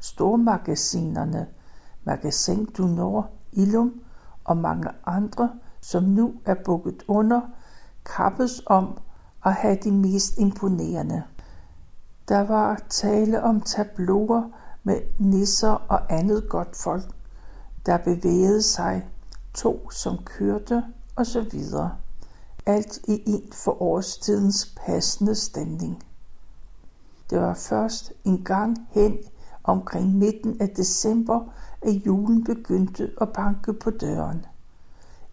Stormagasinerne, 0.01 1.47
Magasin 2.05 2.65
du 2.65 2.87
Nord, 2.87 3.31
Ilum 3.53 4.01
og 4.45 4.57
mange 4.57 4.89
andre, 5.07 5.51
som 5.81 6.03
nu 6.03 6.35
er 6.45 6.55
bukket 6.65 7.03
under, 7.09 7.41
kappes 8.17 8.63
om 8.67 8.99
at 9.45 9.53
have 9.53 9.79
de 9.85 9.91
mest 9.91 10.39
imponerende. 10.39 11.23
Der 12.29 12.41
var 12.41 12.83
tale 12.89 13.43
om 13.43 13.61
tabloer 13.61 14.43
med 14.83 15.01
nisser 15.19 15.71
og 15.71 16.13
andet 16.13 16.49
godt 16.49 16.77
folk, 16.77 17.05
der 17.87 17.97
bevægede 17.97 18.63
sig, 18.63 19.09
to 19.55 19.91
som 19.91 20.19
kørte 20.25 20.85
og 21.17 21.27
så 21.27 21.41
videre. 21.41 21.97
Alt 22.67 22.99
i 23.09 23.23
en 23.27 23.53
for 23.53 23.83
årstidens 23.83 24.75
passende 24.87 25.35
stemning. 25.35 26.03
Det 27.31 27.41
var 27.41 27.55
først 27.55 28.13
en 28.25 28.45
gang 28.45 28.89
hen 28.91 29.19
omkring 29.65 30.15
midten 30.15 30.61
af 30.61 30.69
december, 30.69 31.53
at 31.83 31.93
julen 31.93 32.45
begyndte 32.45 33.11
at 33.21 33.33
banke 33.33 33.73
på 33.73 33.91
døren. 33.91 34.47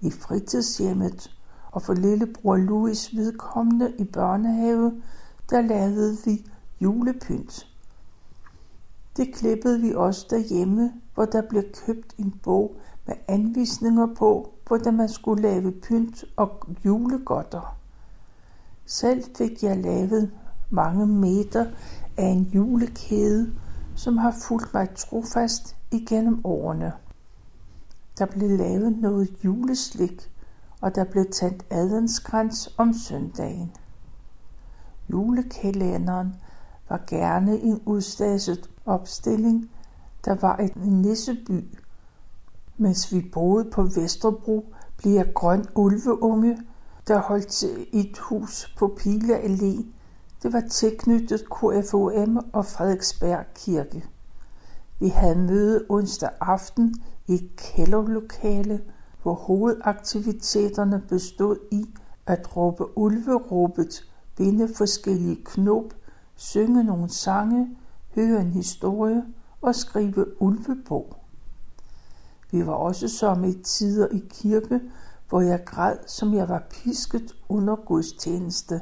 I 0.01 0.11
fritidshjemmet 0.11 1.31
og 1.71 1.81
for 1.81 1.93
lillebror 1.93 2.57
Louis 2.57 3.15
vedkommende 3.15 3.93
i 3.97 4.03
børnehave, 4.03 5.01
der 5.49 5.61
lavede 5.61 6.17
vi 6.25 6.45
julepynt. 6.81 7.67
Det 9.17 9.33
klippede 9.35 9.81
vi 9.81 9.93
også 9.93 10.27
derhjemme, 10.29 10.93
hvor 11.13 11.25
der 11.25 11.41
blev 11.49 11.63
købt 11.85 12.13
en 12.17 12.39
bog 12.43 12.75
med 13.05 13.15
anvisninger 13.27 14.07
på, 14.17 14.53
hvordan 14.67 14.97
man 14.97 15.09
skulle 15.09 15.41
lave 15.41 15.71
pynt 15.71 16.23
og 16.37 16.67
julegodter. 16.85 17.77
Selv 18.85 19.23
fik 19.37 19.63
jeg 19.63 19.77
lavet 19.77 20.31
mange 20.69 21.07
meter 21.07 21.65
af 22.17 22.25
en 22.25 22.43
julekæde, 22.43 23.53
som 23.95 24.17
har 24.17 24.35
fulgt 24.47 24.73
mig 24.73 24.89
trofast 24.95 25.75
igennem 25.91 26.41
årene. 26.43 26.93
Der 28.17 28.25
blev 28.25 28.49
lavet 28.49 28.97
noget 28.97 29.29
juleslik, 29.43 30.31
og 30.81 30.95
der 30.95 31.03
blev 31.03 31.25
tændt 31.31 31.65
adventskrans 31.69 32.73
om 32.77 32.93
søndagen. 32.93 33.71
Julekalenderen 35.09 36.35
var 36.89 37.03
gerne 37.07 37.59
en 37.59 37.81
udstaset 37.85 38.69
opstilling, 38.85 39.71
der 40.25 40.35
var 40.35 40.57
et 40.57 40.75
nisseby. 40.75 41.77
Mens 42.77 43.13
vi 43.13 43.29
boede 43.33 43.69
på 43.71 43.83
Vesterbro, 43.83 44.73
blev 44.97 45.13
jeg 45.13 45.33
grøn 45.33 45.65
ulveunge, 45.75 46.57
der 47.07 47.21
holdt 47.21 47.47
til 47.47 47.87
et 47.93 48.17
hus 48.17 48.75
på 48.77 48.97
Pile 48.97 49.39
Allé. 49.39 49.85
Det 50.43 50.53
var 50.53 50.63
tilknyttet 50.69 51.45
KFOM 51.49 52.37
og 52.53 52.65
Frederiksberg 52.65 53.45
Kirke. 53.55 54.05
Vi 54.99 55.07
havde 55.07 55.35
møde 55.35 55.85
onsdag 55.89 56.29
aften 56.41 56.95
i 57.27 57.33
et 57.33 57.55
kælderlokale, 57.55 58.81
hvor 59.23 59.33
hovedaktiviteterne 59.33 61.01
bestod 61.09 61.57
i 61.71 61.85
at 62.25 62.57
råbe 62.57 62.97
ulveråbet, 62.97 64.11
binde 64.37 64.73
forskellige 64.75 65.43
knop, 65.45 65.93
synge 66.35 66.83
nogle 66.83 67.09
sange, 67.09 67.77
høre 68.15 68.41
en 68.41 68.51
historie 68.51 69.23
og 69.61 69.75
skrive 69.75 70.41
ulvebog. 70.41 71.20
Vi 72.51 72.65
var 72.65 72.73
også 72.73 73.07
som 73.07 73.43
i 73.43 73.53
tider 73.53 74.07
i 74.07 74.23
kirke, 74.29 74.81
hvor 75.29 75.41
jeg 75.41 75.65
græd, 75.65 75.97
som 76.07 76.33
jeg 76.33 76.49
var 76.49 76.63
pisket 76.69 77.35
under 77.49 77.75
gudstjeneste. 77.75 78.81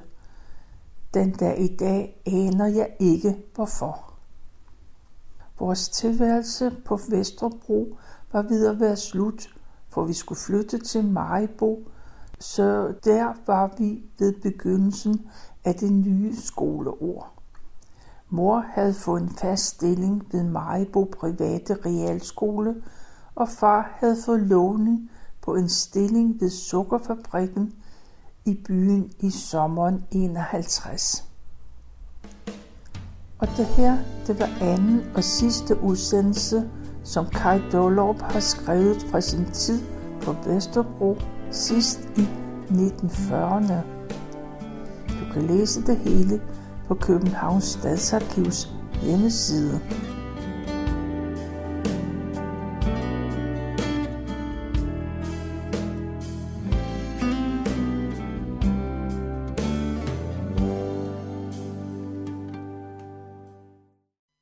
Den 1.13 1.31
dag 1.31 1.61
i 1.61 1.75
dag 1.75 2.21
aner 2.25 2.65
jeg 2.65 2.95
ikke 2.99 3.37
hvorfor. 3.55 4.13
Vores 5.59 5.89
tilværelse 5.89 6.75
på 6.85 6.99
Vesterbro 7.09 7.97
var 8.31 8.41
ved 8.41 8.67
at 8.67 8.79
være 8.79 8.95
slut, 8.95 9.55
for 9.89 10.05
vi 10.05 10.13
skulle 10.13 10.39
flytte 10.39 10.77
til 10.77 11.05
Maribo, 11.05 11.87
så 12.39 12.93
der 13.03 13.33
var 13.47 13.75
vi 13.77 14.03
ved 14.19 14.33
begyndelsen 14.41 15.29
af 15.63 15.75
det 15.75 15.91
nye 15.91 16.35
skoleår. 16.35 17.33
Mor 18.29 18.59
havde 18.59 18.93
fået 18.93 19.21
en 19.21 19.29
fast 19.29 19.65
stilling 19.65 20.27
ved 20.31 20.43
Maribo 20.43 21.03
Private 21.19 21.73
Realskole, 21.85 22.75
og 23.39 23.49
far 23.49 23.97
havde 23.99 24.17
fået 24.25 24.39
lovning 24.39 25.11
på 25.41 25.55
en 25.55 25.69
stilling 25.69 26.41
ved 26.41 26.49
sukkerfabrikken 26.49 27.73
i 28.45 28.53
byen 28.67 29.11
i 29.19 29.29
sommeren 29.29 30.03
51. 30.11 31.25
Og 33.39 33.47
det 33.57 33.65
her, 33.65 33.97
det 34.27 34.39
var 34.39 34.49
anden 34.61 35.01
og 35.15 35.23
sidste 35.23 35.81
udsendelse, 35.81 36.69
som 37.03 37.25
Kai 37.25 37.61
Dolop 37.71 38.21
har 38.21 38.39
skrevet 38.39 39.05
fra 39.11 39.21
sin 39.21 39.45
tid 39.45 39.81
på 40.21 40.35
Vesterbro 40.45 41.17
sidst 41.51 41.99
i 42.17 42.27
1940'erne. 42.69 43.73
Du 45.09 45.33
kan 45.33 45.41
læse 45.41 45.81
det 45.81 45.97
hele 45.97 46.41
på 46.87 46.95
Københavns 46.95 47.63
Stadsarkivs 47.63 48.73
hjemmeside. 49.03 49.81